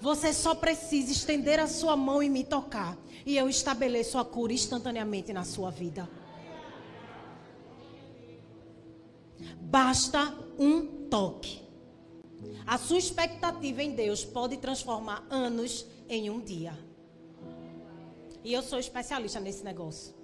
você 0.00 0.32
só 0.32 0.54
precisa 0.54 1.12
estender 1.12 1.58
a 1.60 1.66
sua 1.66 1.96
mão 1.96 2.22
e 2.22 2.28
me 2.28 2.44
tocar, 2.44 2.98
e 3.24 3.36
eu 3.36 3.48
estabeleço 3.48 4.18
a 4.18 4.24
cura 4.24 4.52
instantaneamente 4.52 5.32
na 5.32 5.44
sua 5.44 5.70
vida. 5.70 6.08
Basta 9.60 10.36
um 10.58 11.08
toque. 11.08 11.62
A 12.66 12.78
sua 12.78 12.98
expectativa 12.98 13.82
em 13.82 13.94
Deus 13.94 14.24
pode 14.24 14.56
transformar 14.56 15.26
anos 15.30 15.86
em 16.08 16.30
um 16.30 16.40
dia. 16.40 16.78
E 18.44 18.52
eu 18.52 18.62
sou 18.62 18.78
especialista 18.78 19.38
nesse 19.38 19.64
negócio. 19.64 20.14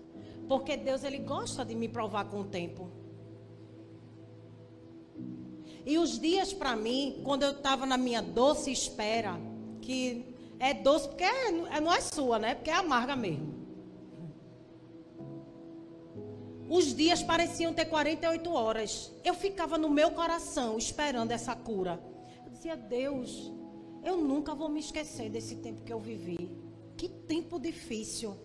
Porque 0.49 0.77
Deus 0.77 1.05
ele 1.05 1.19
gosta 1.19 1.65
de 1.65 1.75
me 1.75 1.89
provar 1.89 2.25
com 2.25 2.41
o 2.41 2.45
tempo. 2.45 2.91
E 5.85 5.99
os 5.99 6.19
dias 6.19 6.53
para 6.53 6.77
mim, 6.77 7.21
quando 7.25 7.45
eu 7.45 7.53
estava 7.53 7.87
na 7.87 7.97
minha 7.97 8.21
doce 8.21 8.71
espera, 8.71 9.39
que 9.81 10.35
é 10.59 10.75
doce 10.75 11.09
porque 11.09 11.25
é, 11.25 11.49
é, 11.49 11.81
não 11.81 11.93
é 11.93 12.01
sua, 12.01 12.39
né? 12.39 12.55
Porque 12.55 12.71
é 12.71 12.75
amarga 12.75 13.15
mesmo. 13.15 13.57
Os 16.69 16.95
dias 16.95 17.23
pareciam 17.23 17.73
ter 17.73 17.87
48 17.87 18.53
horas. 18.53 19.11
Eu 19.25 19.33
ficava 19.33 19.79
no 19.79 19.89
meu 19.89 20.11
coração 20.11 20.77
esperando 20.77 21.31
essa 21.31 21.55
cura. 21.57 21.99
Eu 22.45 22.51
dizia, 22.51 22.77
Deus, 22.77 23.51
eu 24.05 24.19
nunca 24.19 24.55
vou 24.55 24.69
me 24.69 24.81
esquecer 24.81 25.31
desse 25.31 25.57
tempo 25.57 25.83
que 25.83 25.93
eu 25.93 25.99
vivi. 25.99 26.51
Que 26.99 27.09
tempo 27.09 27.61
difícil. 27.61 28.37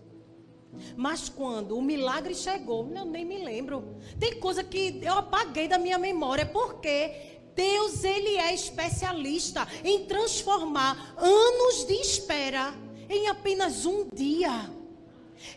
Mas 0.96 1.28
quando 1.28 1.76
o 1.76 1.82
milagre 1.82 2.34
chegou, 2.36 2.88
eu 2.94 3.04
nem 3.04 3.24
me 3.24 3.44
lembro. 3.44 3.96
Tem 4.18 4.38
coisa 4.38 4.62
que 4.62 5.00
eu 5.02 5.14
apaguei 5.14 5.66
da 5.66 5.76
minha 5.76 5.98
memória, 5.98 6.46
porque 6.46 7.40
Deus 7.56 8.04
ele 8.04 8.36
é 8.36 8.54
especialista 8.54 9.66
em 9.82 10.06
transformar 10.06 11.14
anos 11.18 11.84
de 11.84 11.94
espera 11.94 12.72
em 13.08 13.26
apenas 13.28 13.84
um 13.84 14.08
dia. 14.14 14.70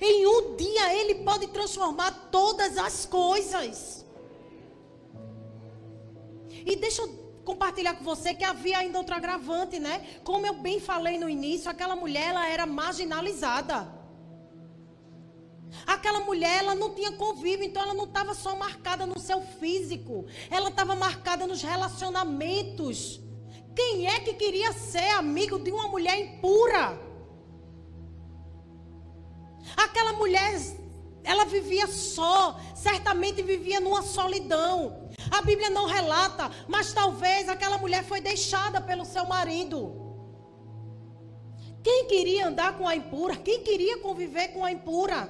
Em 0.01 0.25
um 0.25 0.55
dia 0.55 0.95
ele 0.95 1.23
pode 1.23 1.47
transformar 1.47 2.29
todas 2.31 2.79
as 2.79 3.05
coisas. 3.05 4.03
E 6.65 6.75
deixa 6.75 7.03
eu 7.03 7.26
compartilhar 7.47 7.93
com 7.95 8.03
você 8.03 8.33
que 8.33 8.43
havia 8.43 8.77
ainda 8.79 8.97
outro 8.97 9.15
agravante, 9.15 9.79
né? 9.79 9.95
Como 10.21 10.45
eu 10.45 10.55
bem 10.65 10.81
falei 10.81 11.17
no 11.17 11.29
início, 11.29 11.71
aquela 11.71 11.95
mulher 11.95 12.27
ela 12.31 12.45
era 12.55 12.65
marginalizada. 12.65 13.77
Aquela 15.95 16.21
mulher, 16.29 16.57
ela 16.59 16.75
não 16.75 16.93
tinha 16.93 17.13
convívio, 17.13 17.65
então 17.65 17.81
ela 17.81 17.93
não 17.93 18.03
estava 18.03 18.33
só 18.33 18.53
marcada 18.57 19.05
no 19.05 19.17
seu 19.27 19.39
físico, 19.59 20.25
ela 20.49 20.69
estava 20.69 20.93
marcada 20.95 21.47
nos 21.47 21.61
relacionamentos. 21.61 23.21
Quem 23.73 24.07
é 24.07 24.19
que 24.19 24.33
queria 24.33 24.73
ser 24.73 25.11
amigo 25.11 25.57
de 25.57 25.71
uma 25.71 25.87
mulher 25.87 26.19
impura? 26.19 26.99
Aquela 29.85 30.13
mulher 30.13 30.51
ela 31.23 31.43
vivia 31.43 31.87
só, 31.87 32.57
certamente 32.73 33.41
vivia 33.41 33.81
numa 33.81 34.01
solidão. 34.01 35.06
A 35.31 35.41
Bíblia 35.41 35.69
não 35.69 35.85
relata, 35.85 36.51
mas 36.67 36.93
talvez 36.93 37.49
aquela 37.49 37.77
mulher 37.77 38.03
foi 38.03 38.21
deixada 38.21 38.81
pelo 38.81 39.05
seu 39.05 39.25
marido. 39.25 40.07
Quem 41.83 42.05
queria 42.07 42.47
andar 42.47 42.77
com 42.77 42.87
a 42.87 42.95
impura? 42.95 43.35
Quem 43.35 43.63
queria 43.63 43.97
conviver 43.99 44.49
com 44.49 44.63
a 44.63 44.71
impura? 44.71 45.29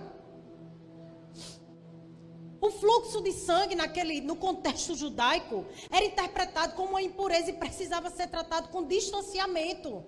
O 2.60 2.72
fluxo 2.72 3.22
de 3.22 3.32
sangue 3.32 3.76
naquele, 3.76 4.22
no 4.22 4.36
contexto 4.36 4.96
judaico 4.96 5.66
era 5.92 6.04
interpretado 6.04 6.74
como 6.74 6.90
uma 6.90 7.02
impureza 7.02 7.52
e 7.52 7.54
precisava 7.54 8.10
ser 8.10 8.28
tratado 8.28 8.70
com 8.70 8.84
distanciamento. 8.84 10.04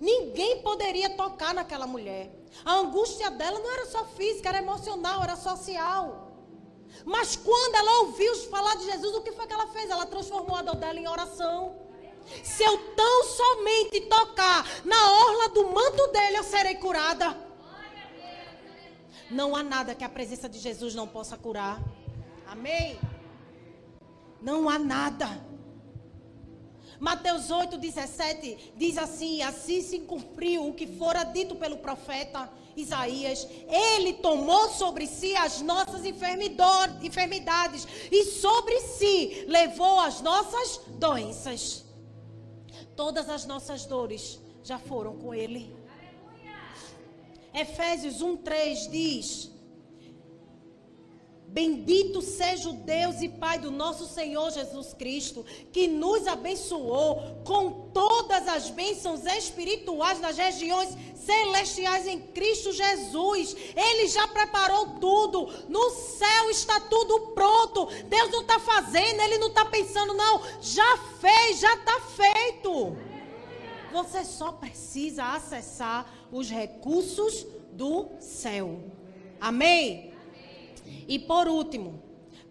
Ninguém 0.00 0.62
poderia 0.62 1.10
tocar 1.10 1.52
naquela 1.54 1.86
mulher. 1.86 2.32
A 2.64 2.74
angústia 2.74 3.30
dela 3.30 3.58
não 3.58 3.72
era 3.72 3.86
só 3.86 4.04
física, 4.04 4.48
era 4.48 4.58
emocional, 4.58 5.22
era 5.22 5.36
social. 5.36 6.27
Mas 7.04 7.36
quando 7.36 7.74
ela 7.74 8.00
ouviu 8.02 8.34
falar 8.48 8.76
de 8.76 8.84
Jesus, 8.84 9.14
o 9.14 9.22
que 9.22 9.32
foi 9.32 9.46
que 9.46 9.52
ela 9.52 9.66
fez? 9.68 9.90
Ela 9.90 10.06
transformou 10.06 10.56
a 10.56 10.62
dor 10.62 10.76
dela 10.76 10.98
em 10.98 11.08
oração. 11.08 11.76
Se 12.42 12.62
eu 12.62 12.78
tão 12.94 13.24
somente 13.24 14.00
tocar 14.02 14.64
na 14.84 15.12
orla 15.12 15.48
do 15.50 15.70
manto 15.70 16.06
dele, 16.08 16.38
eu 16.38 16.44
serei 16.44 16.74
curada. 16.74 17.36
Não 19.30 19.54
há 19.54 19.62
nada 19.62 19.94
que 19.94 20.04
a 20.04 20.08
presença 20.08 20.48
de 20.48 20.58
Jesus 20.58 20.94
não 20.94 21.06
possa 21.06 21.36
curar. 21.36 21.82
Amém? 22.46 22.98
Não 24.40 24.68
há 24.68 24.78
nada. 24.78 25.28
Mateus 26.98 27.50
8, 27.50 27.76
17 27.76 28.72
diz 28.76 28.98
assim: 28.98 29.42
Assim 29.42 29.82
se 29.82 30.00
cumpriu 30.00 30.68
o 30.68 30.74
que 30.74 30.86
fora 30.86 31.24
dito 31.24 31.54
pelo 31.56 31.78
profeta 31.78 32.50
Isaías. 32.80 33.46
Ele 33.68 34.14
tomou 34.14 34.68
sobre 34.70 35.06
si 35.06 35.34
as 35.36 35.60
nossas 35.60 36.04
enfermidades 36.04 37.86
e 38.10 38.24
sobre 38.24 38.80
si 38.80 39.44
levou 39.48 40.00
as 40.00 40.20
nossas 40.20 40.80
doenças. 40.98 41.84
Todas 42.96 43.28
as 43.28 43.44
nossas 43.46 43.84
dores 43.84 44.40
já 44.62 44.78
foram 44.78 45.16
com 45.16 45.34
ele. 45.34 45.76
Efésios 47.54 48.22
1:3 48.22 48.90
diz: 48.90 49.50
Bendito 51.50 52.20
seja 52.20 52.68
o 52.68 52.74
Deus 52.74 53.22
e 53.22 53.28
Pai 53.28 53.58
do 53.58 53.70
nosso 53.70 54.06
Senhor 54.06 54.50
Jesus 54.50 54.92
Cristo, 54.92 55.46
que 55.72 55.88
nos 55.88 56.26
abençoou 56.26 57.40
com 57.42 57.88
todas 57.92 58.46
as 58.46 58.68
bênçãos 58.68 59.24
espirituais 59.24 60.20
nas 60.20 60.36
regiões 60.36 60.94
celestiais 61.14 62.06
em 62.06 62.20
Cristo 62.20 62.70
Jesus. 62.70 63.56
Ele 63.74 64.08
já 64.08 64.28
preparou 64.28 64.98
tudo. 65.00 65.48
No 65.70 65.88
céu 65.90 66.50
está 66.50 66.80
tudo 66.80 67.32
pronto. 67.32 67.86
Deus 68.04 68.30
não 68.30 68.42
está 68.42 68.58
fazendo, 68.58 69.20
Ele 69.22 69.38
não 69.38 69.48
está 69.48 69.64
pensando, 69.64 70.12
não. 70.12 70.42
Já 70.60 70.98
fez, 71.18 71.60
já 71.60 71.74
está 71.74 71.98
feito. 72.00 72.94
Você 73.90 74.22
só 74.22 74.52
precisa 74.52 75.24
acessar 75.24 76.12
os 76.30 76.50
recursos 76.50 77.46
do 77.72 78.06
céu. 78.20 78.80
Amém? 79.40 80.12
E 81.06 81.18
por 81.18 81.48
último, 81.48 82.02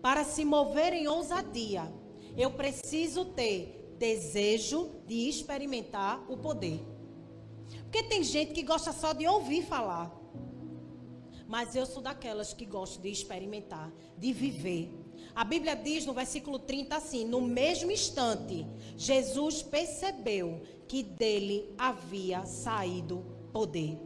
para 0.01 0.23
se 0.23 0.45
mover 0.45 0.93
em 0.93 1.07
ousadia, 1.07 1.91
eu 2.35 2.51
preciso 2.51 3.25
ter 3.25 3.95
desejo 3.97 4.91
de 5.07 5.27
experimentar 5.27 6.23
o 6.29 6.37
poder. 6.37 6.79
Porque 7.83 8.03
tem 8.03 8.23
gente 8.23 8.53
que 8.53 8.63
gosta 8.63 8.91
só 8.91 9.13
de 9.13 9.27
ouvir 9.27 9.63
falar. 9.63 10.15
Mas 11.47 11.75
eu 11.75 11.85
sou 11.85 12.01
daquelas 12.01 12.53
que 12.53 12.65
gosto 12.65 13.01
de 13.01 13.09
experimentar, 13.09 13.91
de 14.17 14.33
viver. 14.33 14.91
A 15.33 15.43
Bíblia 15.43 15.75
diz 15.75 16.05
no 16.05 16.13
versículo 16.13 16.59
30 16.59 16.95
assim: 16.95 17.25
No 17.25 17.41
mesmo 17.41 17.91
instante, 17.91 18.67
Jesus 18.97 19.61
percebeu 19.61 20.61
que 20.87 21.03
dele 21.03 21.73
havia 21.77 22.45
saído 22.45 23.25
poder. 23.53 23.97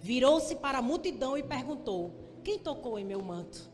Virou-se 0.00 0.56
para 0.56 0.78
a 0.78 0.82
multidão 0.82 1.38
e 1.38 1.42
perguntou: 1.42 2.21
Quem 2.42 2.58
tocou 2.58 2.98
em 2.98 3.04
meu 3.04 3.22
manto? 3.22 3.70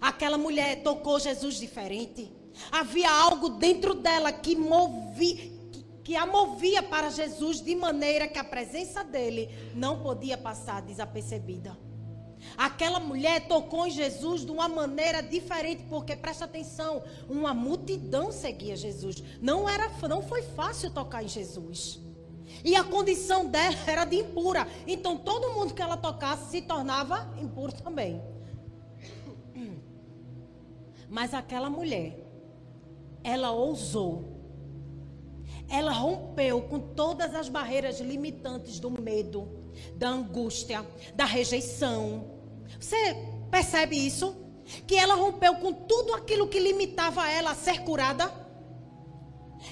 Aquela 0.00 0.38
mulher 0.38 0.82
tocou 0.82 1.18
Jesus 1.18 1.56
diferente. 1.56 2.32
Havia 2.70 3.10
algo 3.10 3.50
dentro 3.50 3.94
dela 3.94 4.32
que 4.32 4.56
movia, 4.56 5.36
que, 5.36 5.84
que 6.04 6.16
a 6.16 6.26
movia 6.26 6.82
para 6.82 7.10
Jesus 7.10 7.60
de 7.60 7.74
maneira 7.74 8.28
que 8.28 8.38
a 8.38 8.44
presença 8.44 9.02
dele 9.04 9.48
não 9.74 10.02
podia 10.02 10.36
passar 10.36 10.82
desapercebida. 10.82 11.78
Aquela 12.56 12.98
mulher 12.98 13.46
tocou 13.46 13.86
em 13.86 13.90
Jesus 13.90 14.44
de 14.44 14.50
uma 14.50 14.68
maneira 14.68 15.22
diferente, 15.22 15.84
porque 15.88 16.16
presta 16.16 16.44
atenção, 16.44 17.02
uma 17.28 17.54
multidão 17.54 18.32
seguia 18.32 18.76
Jesus. 18.76 19.22
Não 19.40 19.68
era, 19.68 19.88
não 20.08 20.20
foi 20.22 20.42
fácil 20.42 20.90
tocar 20.90 21.22
em 21.22 21.28
Jesus. 21.28 22.00
E 22.64 22.76
a 22.76 22.84
condição 22.84 23.46
dela 23.46 23.76
era 23.86 24.04
de 24.04 24.16
impura. 24.16 24.66
Então 24.86 25.16
todo 25.16 25.52
mundo 25.52 25.74
que 25.74 25.82
ela 25.82 25.96
tocasse 25.96 26.50
se 26.50 26.62
tornava 26.62 27.34
impuro 27.40 27.72
também. 27.72 28.22
Mas 31.08 31.34
aquela 31.34 31.68
mulher, 31.68 32.18
ela 33.22 33.50
ousou. 33.50 34.24
Ela 35.68 35.92
rompeu 35.92 36.62
com 36.62 36.78
todas 36.78 37.34
as 37.34 37.48
barreiras 37.48 38.00
limitantes 38.00 38.78
do 38.78 38.90
medo, 38.90 39.48
da 39.96 40.08
angústia, 40.08 40.86
da 41.14 41.24
rejeição. 41.24 42.30
Você 42.78 42.96
percebe 43.50 43.96
isso? 43.96 44.36
Que 44.86 44.96
ela 44.96 45.14
rompeu 45.14 45.56
com 45.56 45.72
tudo 45.72 46.14
aquilo 46.14 46.48
que 46.48 46.58
limitava 46.58 47.28
ela 47.28 47.50
a 47.50 47.54
ser 47.54 47.82
curada? 47.82 48.41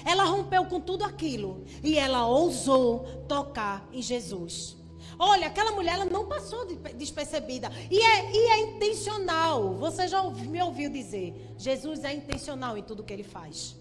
Ela 0.05 0.23
rompeu 0.23 0.65
com 0.65 0.79
tudo 0.79 1.03
aquilo 1.03 1.63
e 1.83 1.97
ela 1.97 2.25
ousou 2.25 3.05
tocar 3.27 3.87
em 3.91 4.01
Jesus. 4.01 4.77
Olha, 5.17 5.47
aquela 5.47 5.71
mulher 5.71 5.93
ela 5.93 6.05
não 6.05 6.27
passou 6.27 6.65
despercebida. 6.95 7.71
E 7.89 7.99
é, 7.99 8.31
e 8.31 8.37
é 8.37 8.59
intencional. 8.61 9.75
Você 9.75 10.07
já 10.07 10.23
me 10.23 10.61
ouviu 10.61 10.89
dizer: 10.89 11.53
Jesus 11.57 12.03
é 12.03 12.13
intencional 12.13 12.77
em 12.77 12.83
tudo 12.83 13.03
que 13.03 13.13
ele 13.13 13.23
faz. 13.23 13.75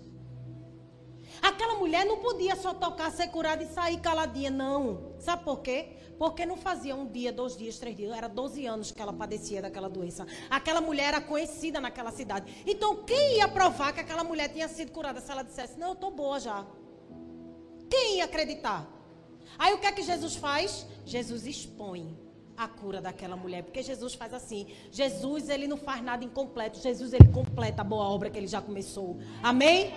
Aquela 1.41 1.77
mulher 1.77 2.05
não 2.05 2.19
podia 2.19 2.55
só 2.55 2.75
tocar, 2.75 3.11
ser 3.11 3.29
curada 3.29 3.63
e 3.63 3.69
sair 3.69 3.99
caladinha, 4.01 4.51
não. 4.51 5.15
Sabe 5.19 5.43
por 5.43 5.61
quê? 5.61 5.97
Porque 6.21 6.45
não 6.45 6.55
fazia 6.55 6.95
um 6.95 7.07
dia, 7.07 7.33
dois 7.33 7.57
dias, 7.57 7.79
três 7.79 7.97
dias. 7.97 8.15
Era 8.15 8.29
12 8.29 8.67
anos 8.67 8.93
que 8.93 9.01
ela 9.01 9.11
padecia 9.11 9.63
daquela 9.63 9.89
doença. 9.89 10.27
Aquela 10.51 10.79
mulher 10.79 11.15
era 11.15 11.21
conhecida 11.23 11.81
naquela 11.81 12.13
cidade. 12.13 12.63
Então, 12.67 13.05
quem 13.05 13.39
ia 13.39 13.49
provar 13.49 13.95
que 13.95 14.01
aquela 14.01 14.23
mulher 14.23 14.51
tinha 14.51 14.69
sido 14.69 14.93
curada 14.93 15.19
se 15.19 15.33
ela 15.33 15.43
dissesse, 15.43 15.79
não, 15.79 15.87
eu 15.89 15.93
estou 15.95 16.11
boa 16.11 16.39
já? 16.39 16.67
Quem 17.89 18.19
ia 18.19 18.27
acreditar? 18.27 18.87
Aí 19.59 19.73
o 19.73 19.79
que 19.79 19.87
é 19.87 19.93
que 19.93 20.03
Jesus 20.03 20.37
faz? 20.37 20.87
Jesus 21.07 21.47
expõe 21.47 22.15
a 22.55 22.69
cura 22.69 23.01
daquela 23.01 23.35
mulher, 23.35 23.63
porque 23.63 23.83
Jesus 23.83 24.13
faz 24.13 24.35
assim. 24.35 24.67
Jesus, 24.91 25.49
ele 25.49 25.67
não 25.67 25.79
faz 25.79 26.03
nada 26.03 26.23
incompleto. 26.23 26.81
Jesus, 26.81 27.15
ele 27.15 27.29
completa 27.29 27.81
a 27.81 27.85
boa 27.85 28.07
obra 28.07 28.29
que 28.29 28.37
ele 28.37 28.47
já 28.47 28.61
começou. 28.61 29.17
Amém? 29.43 29.95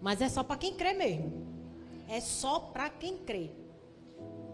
Mas 0.00 0.22
é 0.22 0.28
só 0.30 0.42
para 0.42 0.56
quem 0.56 0.72
crê 0.72 0.94
mesmo. 0.94 1.46
É 2.08 2.18
só 2.18 2.58
para 2.58 2.88
quem 2.88 3.18
crê. 3.18 3.60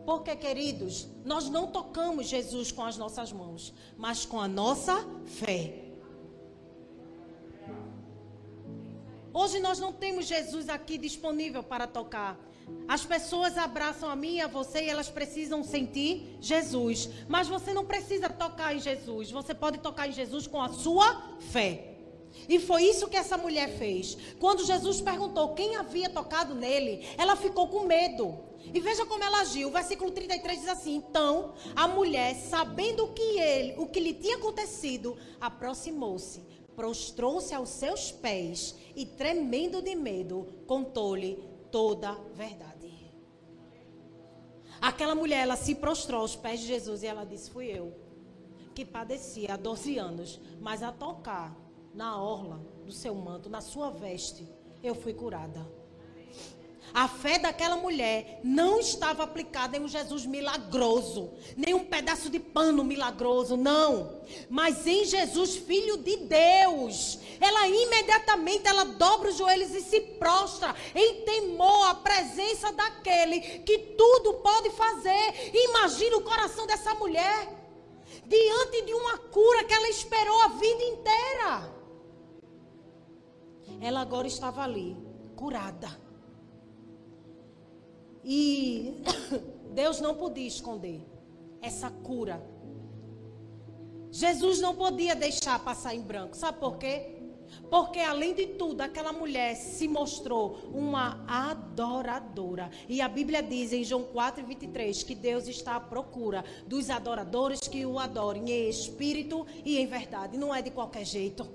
Porque, 0.09 0.35
queridos, 0.35 1.07
nós 1.23 1.51
não 1.51 1.67
tocamos 1.67 2.29
Jesus 2.29 2.73
com 2.73 2.83
as 2.83 2.97
nossas 2.97 3.31
mãos, 3.31 3.75
mas 3.95 4.25
com 4.25 4.41
a 4.41 4.49
nossa 4.49 5.07
fé. 5.27 5.85
Hoje 9.35 9.61
nós 9.61 9.79
não 9.79 9.93
temos 9.93 10.25
Jesus 10.25 10.71
aqui 10.71 10.97
disponível 10.97 11.63
para 11.63 11.87
tocar. 11.87 12.41
As 12.89 13.05
pessoas 13.05 13.59
abraçam 13.59 14.09
a 14.09 14.17
mim 14.17 14.37
e 14.37 14.41
a 14.41 14.47
você 14.47 14.83
e 14.83 14.89
elas 14.89 15.11
precisam 15.11 15.63
sentir 15.63 16.39
Jesus. 16.41 17.11
Mas 17.29 17.47
você 17.47 17.75
não 17.75 17.85
precisa 17.85 18.31
tocar 18.31 18.75
em 18.75 18.81
Jesus. 18.81 19.31
Você 19.31 19.53
pode 19.53 19.77
tocar 19.77 20.09
em 20.09 20.13
Jesus 20.13 20.47
com 20.47 20.63
a 20.63 20.71
sua 20.71 21.37
fé. 21.39 21.99
E 22.49 22.59
foi 22.59 22.85
isso 22.85 23.09
que 23.09 23.17
essa 23.19 23.37
mulher 23.37 23.77
fez. 23.77 24.17
Quando 24.41 24.65
Jesus 24.65 25.03
perguntou 25.03 25.53
quem 25.53 25.77
havia 25.77 26.09
tocado 26.09 26.55
nele, 26.55 27.07
ela 27.19 27.37
ficou 27.37 27.69
com 27.69 27.85
medo. 27.85 28.48
E 28.73 28.81
veja 28.81 29.07
como 29.07 29.25
ela 29.25 29.41
agiu. 29.41 29.69
O 29.69 29.73
versículo 29.73 30.11
33 30.11 30.61
diz 30.61 30.69
assim: 30.69 30.97
Então 30.97 31.55
a 31.75 31.89
mulher, 31.89 32.35
sabendo 32.35 33.05
o 33.05 33.13
que 33.13 33.39
ele, 33.39 33.75
o 33.79 33.87
que 33.87 34.01
lhe 34.01 34.15
tinha 34.15 34.37
acontecido, 34.37 35.17
aproximou-se, 35.41 36.41
prostrou-se 36.77 37.55
aos 37.55 37.71
seus 37.71 38.11
pés 38.11 38.75
e, 38.95 39.07
tremendo 39.07 39.83
de 39.83 39.95
medo, 39.95 40.47
contou-lhe 40.67 41.43
toda 41.71 42.11
a 42.11 42.15
verdade. 42.35 42.79
Aquela 44.81 45.15
mulher, 45.15 45.43
ela 45.43 45.57
se 45.57 45.75
prostrou 45.75 46.21
aos 46.21 46.37
pés 46.37 46.61
de 46.61 46.67
Jesus 46.67 47.03
e 47.03 47.07
ela 47.07 47.25
disse: 47.25 47.51
Fui 47.51 47.67
eu 47.67 47.93
que 48.75 48.85
padecia 48.85 49.55
há 49.55 49.57
12 49.57 49.99
anos, 49.99 50.41
mas 50.61 50.85
a 50.85 50.93
tocar 50.93 51.57
na 51.93 52.23
orla 52.23 52.65
do 52.85 52.93
seu 52.93 53.13
manto, 53.13 53.51
na 53.51 53.61
sua 53.61 53.91
veste, 53.91 54.49
eu 54.85 54.95
fui 54.95 55.13
curada. 55.13 55.67
A 56.93 57.07
fé 57.07 57.39
daquela 57.39 57.77
mulher 57.77 58.41
não 58.43 58.81
estava 58.81 59.23
aplicada 59.23 59.77
em 59.77 59.81
um 59.81 59.89
Jesus 59.89 60.25
milagroso, 60.25 61.31
nem 61.57 61.75
um 61.75 61.85
pedaço 61.85 62.31
de 62.31 62.41
pano 62.41 62.83
milagroso, 62.83 63.57
não. 63.57 64.21
Mas 64.49 64.87
em 64.87 65.05
Jesus, 65.05 65.57
filho 65.57 65.99
de 65.99 66.17
Deus. 66.17 67.19
Ela 67.41 67.69
imediatamente 67.69 68.67
ela 68.67 68.85
dobra 68.85 69.29
os 69.29 69.37
joelhos 69.37 69.75
e 69.75 69.81
se 69.81 70.01
prostra 70.01 70.75
em 70.95 71.25
temor 71.25 71.91
à 71.91 71.95
presença 71.95 72.73
daquele 72.73 73.41
que 73.41 73.79
tudo 73.97 74.35
pode 74.35 74.71
fazer. 74.71 75.53
Imagina 75.53 76.17
o 76.17 76.23
coração 76.23 76.67
dessa 76.67 76.95
mulher 76.95 77.57
diante 78.27 78.83
de 78.83 78.95
uma 78.95 79.19
cura 79.19 79.65
que 79.65 79.75
ela 79.75 79.89
esperou 79.89 80.41
a 80.43 80.49
vida 80.49 80.85
inteira. 80.85 81.79
Ela 83.81 84.01
agora 84.01 84.27
estava 84.27 84.63
ali, 84.63 84.97
curada 85.37 86.08
e 88.25 89.03
Deus 89.75 90.01
não 90.01 90.15
podia 90.15 90.47
esconder 90.47 91.01
essa 91.61 91.91
cura. 91.91 92.43
Jesus 94.11 94.61
não 94.61 94.75
podia 94.75 95.15
deixar 95.15 95.59
passar 95.63 95.95
em 95.95 96.01
branco. 96.01 96.37
Sabe 96.37 96.59
por 96.59 96.79
quê? 96.79 97.15
Porque 97.71 97.99
além 97.99 98.35
de 98.35 98.47
tudo, 98.47 98.81
aquela 98.81 99.13
mulher 99.13 99.55
se 99.55 99.87
mostrou 99.89 100.59
uma 100.73 101.25
adoradora. 101.27 102.71
E 102.89 103.01
a 103.01 103.09
Bíblia 103.09 103.43
diz 103.43 103.73
em 103.73 103.85
João 103.85 104.05
4, 104.05 104.45
23 104.45 105.03
que 105.03 105.15
Deus 105.15 105.47
está 105.49 105.77
à 105.77 105.81
procura 105.81 106.45
dos 106.67 106.91
adoradores 106.91 107.61
que 107.61 107.85
o 107.85 107.99
adorem 107.99 108.51
em 108.51 108.69
espírito 108.69 109.47
e 109.65 109.79
em 109.79 109.87
verdade. 109.87 110.37
Não 110.37 110.55
é 110.55 110.63
de 110.63 110.71
qualquer 110.71 111.05
jeito. 111.05 111.47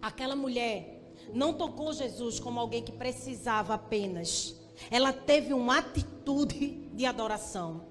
Aquela 0.00 0.34
mulher 0.34 0.99
não 1.32 1.54
tocou 1.54 1.92
Jesus 1.92 2.38
como 2.40 2.60
alguém 2.60 2.82
que 2.82 2.92
precisava 2.92 3.74
apenas. 3.74 4.56
Ela 4.90 5.12
teve 5.12 5.52
uma 5.52 5.78
atitude 5.78 6.88
de 6.92 7.04
adoração. 7.04 7.82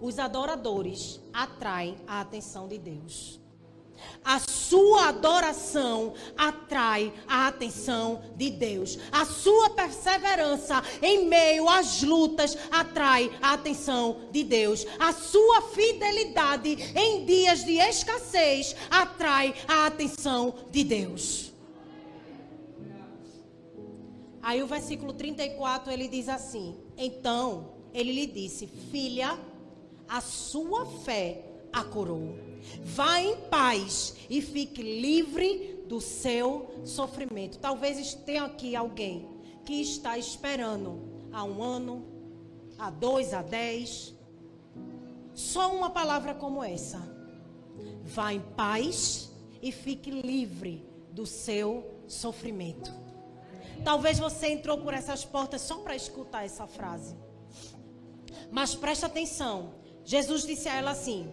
Os 0.00 0.18
adoradores 0.18 1.20
atraem 1.32 1.96
a 2.06 2.20
atenção 2.20 2.68
de 2.68 2.78
Deus. 2.78 3.40
A 4.24 4.38
sua 4.38 5.08
adoração 5.08 6.14
atrai 6.36 7.12
a 7.26 7.48
atenção 7.48 8.22
de 8.36 8.50
Deus. 8.50 8.98
A 9.10 9.24
sua 9.24 9.70
perseverança 9.70 10.82
em 11.02 11.26
meio 11.26 11.68
às 11.68 12.02
lutas 12.02 12.56
atrai 12.70 13.30
a 13.40 13.54
atenção 13.54 14.28
de 14.30 14.44
Deus. 14.44 14.86
A 14.98 15.12
sua 15.12 15.62
fidelidade 15.62 16.92
em 16.94 17.24
dias 17.24 17.64
de 17.64 17.78
escassez 17.78 18.76
atrai 18.90 19.54
a 19.66 19.86
atenção 19.86 20.54
de 20.70 20.84
Deus. 20.84 21.47
Aí 24.42 24.62
o 24.62 24.66
versículo 24.66 25.12
34 25.12 25.92
ele 25.92 26.08
diz 26.08 26.28
assim: 26.28 26.76
Então 26.96 27.72
ele 27.92 28.12
lhe 28.12 28.26
disse: 28.26 28.66
Filha, 28.66 29.38
a 30.08 30.20
sua 30.20 30.86
fé 30.86 31.44
a 31.72 31.84
curou. 31.84 32.36
Vá 32.82 33.20
em 33.20 33.36
paz 33.48 34.16
e 34.28 34.40
fique 34.40 34.82
livre 34.82 35.84
do 35.88 36.00
seu 36.00 36.82
sofrimento. 36.84 37.58
Talvez 37.58 38.14
tenha 38.14 38.44
aqui 38.44 38.74
alguém 38.74 39.28
que 39.64 39.80
está 39.80 40.18
esperando 40.18 41.00
há 41.32 41.44
um 41.44 41.62
ano, 41.62 42.04
há 42.78 42.90
dois, 42.90 43.32
há 43.32 43.42
dez. 43.42 44.14
Só 45.34 45.74
uma 45.74 45.90
palavra 45.90 46.34
como 46.34 46.62
essa. 46.62 47.00
Vá 48.02 48.32
em 48.32 48.40
paz 48.40 49.30
e 49.62 49.70
fique 49.70 50.10
livre 50.10 50.84
do 51.12 51.26
seu 51.26 52.02
sofrimento. 52.06 53.07
Talvez 53.84 54.18
você 54.18 54.48
entrou 54.48 54.78
por 54.78 54.94
essas 54.94 55.24
portas 55.24 55.62
só 55.62 55.78
para 55.78 55.96
escutar 55.96 56.44
essa 56.44 56.66
frase. 56.66 57.16
Mas 58.50 58.74
presta 58.74 59.06
atenção. 59.06 59.74
Jesus 60.04 60.42
disse 60.44 60.68
a 60.68 60.76
ela 60.76 60.90
assim: 60.92 61.30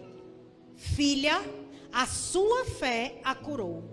Filha, 0.74 1.42
a 1.92 2.06
sua 2.06 2.64
fé 2.64 3.20
a 3.24 3.34
curou. 3.34 3.84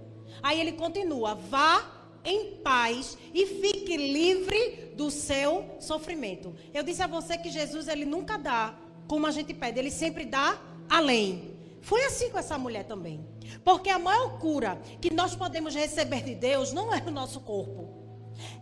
Aí 0.42 0.60
ele 0.60 0.74
continua: 0.74 1.36
Vá 1.36 1.92
em 2.24 2.56
paz 2.58 3.18
e 3.34 3.46
fique 3.46 3.98
livre 3.98 4.94
do 4.96 5.10
seu 5.10 5.76
sofrimento. 5.80 6.56
Eu 6.74 6.84
disse 6.84 7.02
a 7.02 7.08
você 7.08 7.38
que 7.38 7.50
Jesus 7.50 7.88
ele 7.88 8.06
nunca 8.06 8.38
dá 8.38 8.78
como 9.08 9.28
a 9.28 9.32
gente 9.32 9.54
pede, 9.54 9.80
ele 9.80 9.92
sempre 9.92 10.26
dá 10.26 10.60
além. 10.90 11.54
Foi 11.82 12.04
assim 12.06 12.30
com 12.30 12.38
essa 12.38 12.58
mulher 12.58 12.86
também. 12.86 13.26
Porque 13.64 13.90
a 13.90 14.00
maior 14.00 14.40
cura 14.40 14.82
que 15.02 15.14
nós 15.14 15.36
podemos 15.36 15.76
receber 15.76 16.24
de 16.24 16.34
Deus 16.34 16.72
não 16.72 16.94
é 16.94 17.04
o 17.06 17.12
nosso 17.12 17.42
corpo 17.42 18.03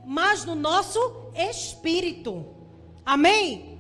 mas 0.06 0.46
no 0.46 0.56
nosso 0.56 1.00
espírito. 1.36 2.46
Amém? 3.06 3.80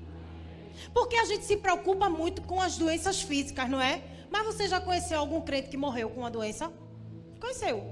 Porque 0.94 1.16
a 1.16 1.26
gente 1.26 1.46
se 1.46 1.58
preocupa 1.58 2.10
muito 2.10 2.42
com 2.42 2.60
as 2.60 2.78
doenças 2.78 3.22
físicas, 3.22 3.70
não 3.70 3.82
é? 3.82 4.04
Mas 4.30 4.46
você 4.46 4.68
já 4.68 4.80
conheceu 4.80 5.20
algum 5.20 5.42
crente 5.42 5.70
que 5.70 5.78
morreu 5.78 6.10
com 6.10 6.22
uma 6.22 6.32
doença? 6.32 6.72
Conheceu. 7.40 7.84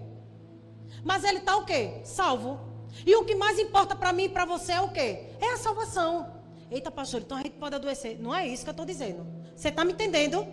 Mas 1.04 1.24
ele 1.24 1.40
está 1.40 1.58
o 1.58 1.66
quê? 1.66 2.02
Salvo. 2.04 2.60
E 3.06 3.16
o 3.16 3.24
que 3.24 3.36
mais 3.36 3.60
importa 3.60 3.96
para 3.96 4.12
mim 4.12 4.24
e 4.24 4.30
para 4.30 4.46
você 4.46 4.74
é 4.74 4.82
o 4.82 4.90
quê? 4.90 5.32
É 5.40 5.54
a 5.54 5.58
salvação. 5.58 6.40
Eita, 6.72 6.92
pastor, 6.92 7.22
então 7.22 7.38
a 7.38 7.42
gente 7.42 7.56
pode 7.56 7.76
adoecer. 7.76 8.20
Não 8.20 8.34
é 8.34 8.48
isso 8.48 8.64
que 8.64 8.70
eu 8.70 8.72
estou 8.72 8.86
dizendo. 8.86 9.26
Você 9.56 9.70
está 9.70 9.84
me 9.84 9.94
entendendo? 9.94 10.48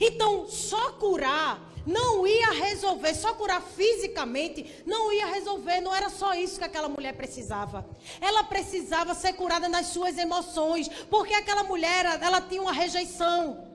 Então, 0.00 0.46
só 0.46 0.92
curar 0.92 1.73
não 1.86 2.26
ia 2.26 2.52
resolver, 2.52 3.14
só 3.14 3.34
curar 3.34 3.60
fisicamente, 3.62 4.82
não 4.86 5.12
ia 5.12 5.26
resolver, 5.26 5.80
não 5.80 5.94
era 5.94 6.08
só 6.08 6.34
isso 6.34 6.58
que 6.58 6.64
aquela 6.64 6.88
mulher 6.88 7.14
precisava. 7.14 7.86
Ela 8.20 8.44
precisava 8.44 9.14
ser 9.14 9.34
curada 9.34 9.68
nas 9.68 9.86
suas 9.86 10.16
emoções, 10.18 10.88
porque 11.10 11.34
aquela 11.34 11.64
mulher, 11.64 12.04
ela 12.22 12.40
tinha 12.40 12.62
uma 12.62 12.72
rejeição. 12.72 13.73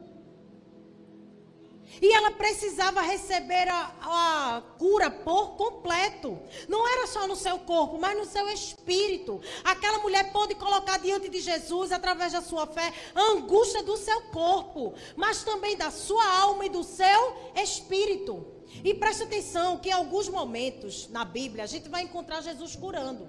E 2.01 2.13
ela 2.13 2.31
precisava 2.31 3.01
receber 3.01 3.67
a, 3.67 3.91
a, 4.01 4.61
cura 4.77 5.09
por 5.09 5.55
completo. 5.55 6.39
Não 6.67 6.87
era 6.87 7.07
só 7.07 7.27
no 7.27 7.35
seu 7.35 7.59
corpo, 7.59 7.97
mas 7.99 8.17
no 8.17 8.25
seu 8.25 8.47
espírito. 8.49 9.41
Aquela 9.63 9.99
mulher 9.99 10.31
pôde 10.31 10.55
colocar 10.55 10.99
diante 10.99 11.29
de 11.29 11.41
Jesus, 11.41 11.91
através 11.91 12.31
da 12.31 12.41
sua 12.41 12.67
fé, 12.67 12.93
a 13.13 13.21
angústia 13.31 13.83
do 13.83 13.97
seu 13.97 14.21
corpo, 14.23 14.93
mas 15.15 15.43
também 15.43 15.75
da 15.75 15.91
sua 15.91 16.25
alma 16.39 16.65
e 16.65 16.69
do 16.69 16.83
seu 16.83 17.35
espírito. 17.55 18.45
E 18.83 18.93
preste 18.93 19.23
atenção 19.23 19.77
que 19.77 19.89
em 19.89 19.93
alguns 19.93 20.29
momentos 20.29 21.09
na 21.09 21.25
Bíblia 21.25 21.63
a 21.63 21.67
gente 21.67 21.89
vai 21.89 22.03
encontrar 22.03 22.41
Jesus 22.41 22.75
curando. 22.75 23.27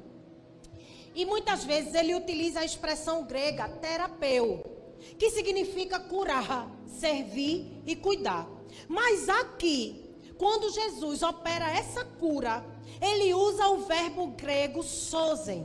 E 1.15 1.25
muitas 1.25 1.65
vezes 1.65 1.95
ele 1.95 2.15
utiliza 2.15 2.61
a 2.61 2.65
expressão 2.65 3.25
grega 3.25 3.69
terapeu, 3.69 4.65
que 5.19 5.31
significa 5.31 5.99
curar, 5.99 6.71
servir 6.99 7.83
e 7.87 7.97
cuidar. 7.97 8.49
Mas 8.89 9.29
aqui, 9.29 10.11
quando 10.37 10.73
Jesus 10.73 11.23
opera 11.23 11.71
essa 11.71 12.05
cura, 12.05 12.65
ele 13.01 13.33
usa 13.35 13.69
o 13.69 13.79
verbo 13.79 14.29
grego 14.29 14.83
sozen, 14.83 15.65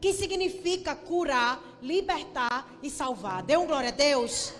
que 0.00 0.12
significa 0.12 0.94
curar, 0.94 1.78
libertar 1.80 2.78
e 2.82 2.90
salvar. 2.90 3.42
Dê 3.42 3.56
um 3.56 3.66
glória 3.66 3.88
a 3.88 3.92
Deus. 3.92 4.52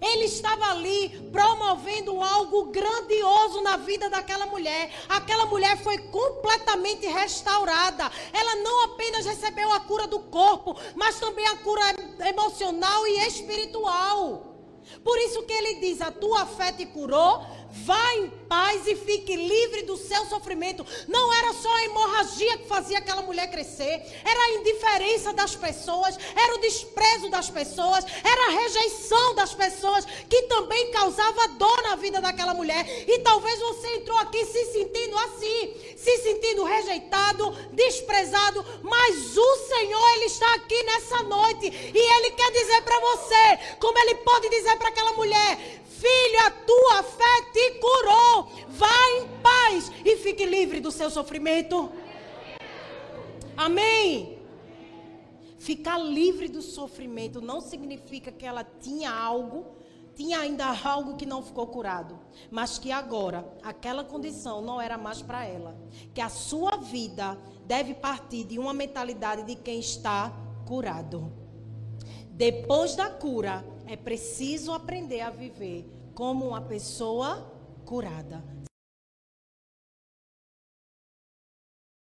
Ele 0.00 0.24
estava 0.24 0.70
ali 0.70 1.28
promovendo 1.32 2.22
algo 2.22 2.66
grandioso 2.66 3.60
na 3.62 3.76
vida 3.76 4.08
daquela 4.08 4.46
mulher. 4.46 4.92
Aquela 5.08 5.46
mulher 5.46 5.76
foi 5.82 5.98
completamente 5.98 7.06
restaurada. 7.06 8.10
Ela 8.32 8.56
não 8.56 8.84
apenas 8.84 9.26
recebeu 9.26 9.72
a 9.72 9.80
cura 9.80 10.06
do 10.06 10.20
corpo, 10.20 10.76
mas 10.94 11.18
também 11.18 11.46
a 11.46 11.56
cura 11.56 11.82
emocional 12.28 13.06
e 13.06 13.26
espiritual. 13.26 14.47
Por 15.02 15.16
isso 15.18 15.42
que 15.42 15.52
ele 15.52 15.80
diz: 15.80 16.00
a 16.00 16.10
tua 16.10 16.46
fé 16.46 16.72
te 16.72 16.86
curou, 16.86 17.44
vá 17.70 18.14
em 18.14 18.30
paz 18.48 18.86
e 18.86 18.96
fique 18.96 19.36
livre 19.36 19.82
do 19.82 19.96
seu 19.96 20.24
sofrimento. 20.26 20.84
Não 21.06 21.32
era 21.34 21.52
só 21.52 21.72
a 21.72 21.84
hemorragia 21.84 22.58
que 22.58 22.68
fazia 22.68 22.98
aquela 22.98 23.22
mulher 23.22 23.50
crescer, 23.50 24.02
era 24.24 24.40
a 24.40 24.50
indiferença 24.54 25.32
das 25.32 25.54
pessoas, 25.54 26.16
era 26.34 26.54
o 26.54 26.60
desprezo 26.60 27.28
das 27.28 27.50
pessoas, 27.50 28.04
era 28.24 28.46
a 28.46 28.60
rejeição 28.60 29.34
das 29.34 29.54
pessoas 29.54 30.04
que 30.04 30.42
também 30.42 30.90
causava 30.90 31.48
dor 31.48 31.82
na 31.82 31.96
vida 31.96 32.20
daquela 32.20 32.54
mulher. 32.54 32.86
E 33.08 33.18
talvez 33.20 33.58
você 33.60 33.96
entrou 33.96 34.18
aqui 34.18 34.44
se 34.46 34.64
sentindo 34.66 35.18
assim, 35.18 35.74
se 35.96 36.18
sentindo 36.18 36.64
rejeitado, 36.64 37.50
desprezado, 37.72 38.64
mas 38.82 39.36
o 39.36 39.56
Senhor 39.68 40.08
ele 40.16 40.24
está 40.24 40.54
aqui 40.54 40.82
nessa 40.84 41.22
noite 41.24 41.66
e 41.66 41.98
ele 41.98 42.30
quer 42.32 42.50
dizer 42.50 42.82
para 42.82 43.00
você, 43.00 43.76
como 43.78 43.98
ele 43.98 44.14
pode 44.16 44.48
dizer 44.48 44.76
para 44.76 44.88
aquela 44.88 45.12
mulher: 45.12 45.82
Filho, 45.98 46.46
a 46.46 46.50
tua 46.50 47.02
fé 47.02 47.50
te 47.52 47.80
curou. 47.80 48.48
Vá 48.68 48.98
em 49.16 49.28
paz 49.42 49.90
e 50.04 50.16
fique 50.18 50.46
livre 50.46 50.78
do 50.78 50.92
seu 50.92 51.10
sofrimento. 51.10 51.90
Amém. 53.56 54.38
Ficar 55.58 55.98
livre 55.98 56.48
do 56.48 56.62
sofrimento 56.62 57.40
não 57.40 57.60
significa 57.60 58.30
que 58.30 58.46
ela 58.46 58.62
tinha 58.62 59.10
algo, 59.10 59.66
tinha 60.14 60.38
ainda 60.38 60.66
algo 60.84 61.16
que 61.16 61.26
não 61.26 61.42
ficou 61.42 61.66
curado, 61.66 62.16
mas 62.48 62.78
que 62.78 62.92
agora 62.92 63.44
aquela 63.62 64.04
condição 64.04 64.62
não 64.62 64.80
era 64.80 64.96
mais 64.96 65.20
para 65.20 65.44
ela. 65.44 65.76
Que 66.14 66.20
a 66.20 66.28
sua 66.28 66.76
vida 66.76 67.36
deve 67.66 67.92
partir 67.92 68.44
de 68.44 68.56
uma 68.56 68.72
mentalidade 68.72 69.42
de 69.42 69.56
quem 69.56 69.80
está 69.80 70.32
curado. 70.64 71.32
Depois 72.30 72.94
da 72.94 73.10
cura, 73.10 73.64
é 73.88 73.96
preciso 73.96 74.72
aprender 74.72 75.22
a 75.22 75.30
viver 75.30 75.84
como 76.14 76.48
uma 76.48 76.60
pessoa 76.60 77.52
curada, 77.86 78.44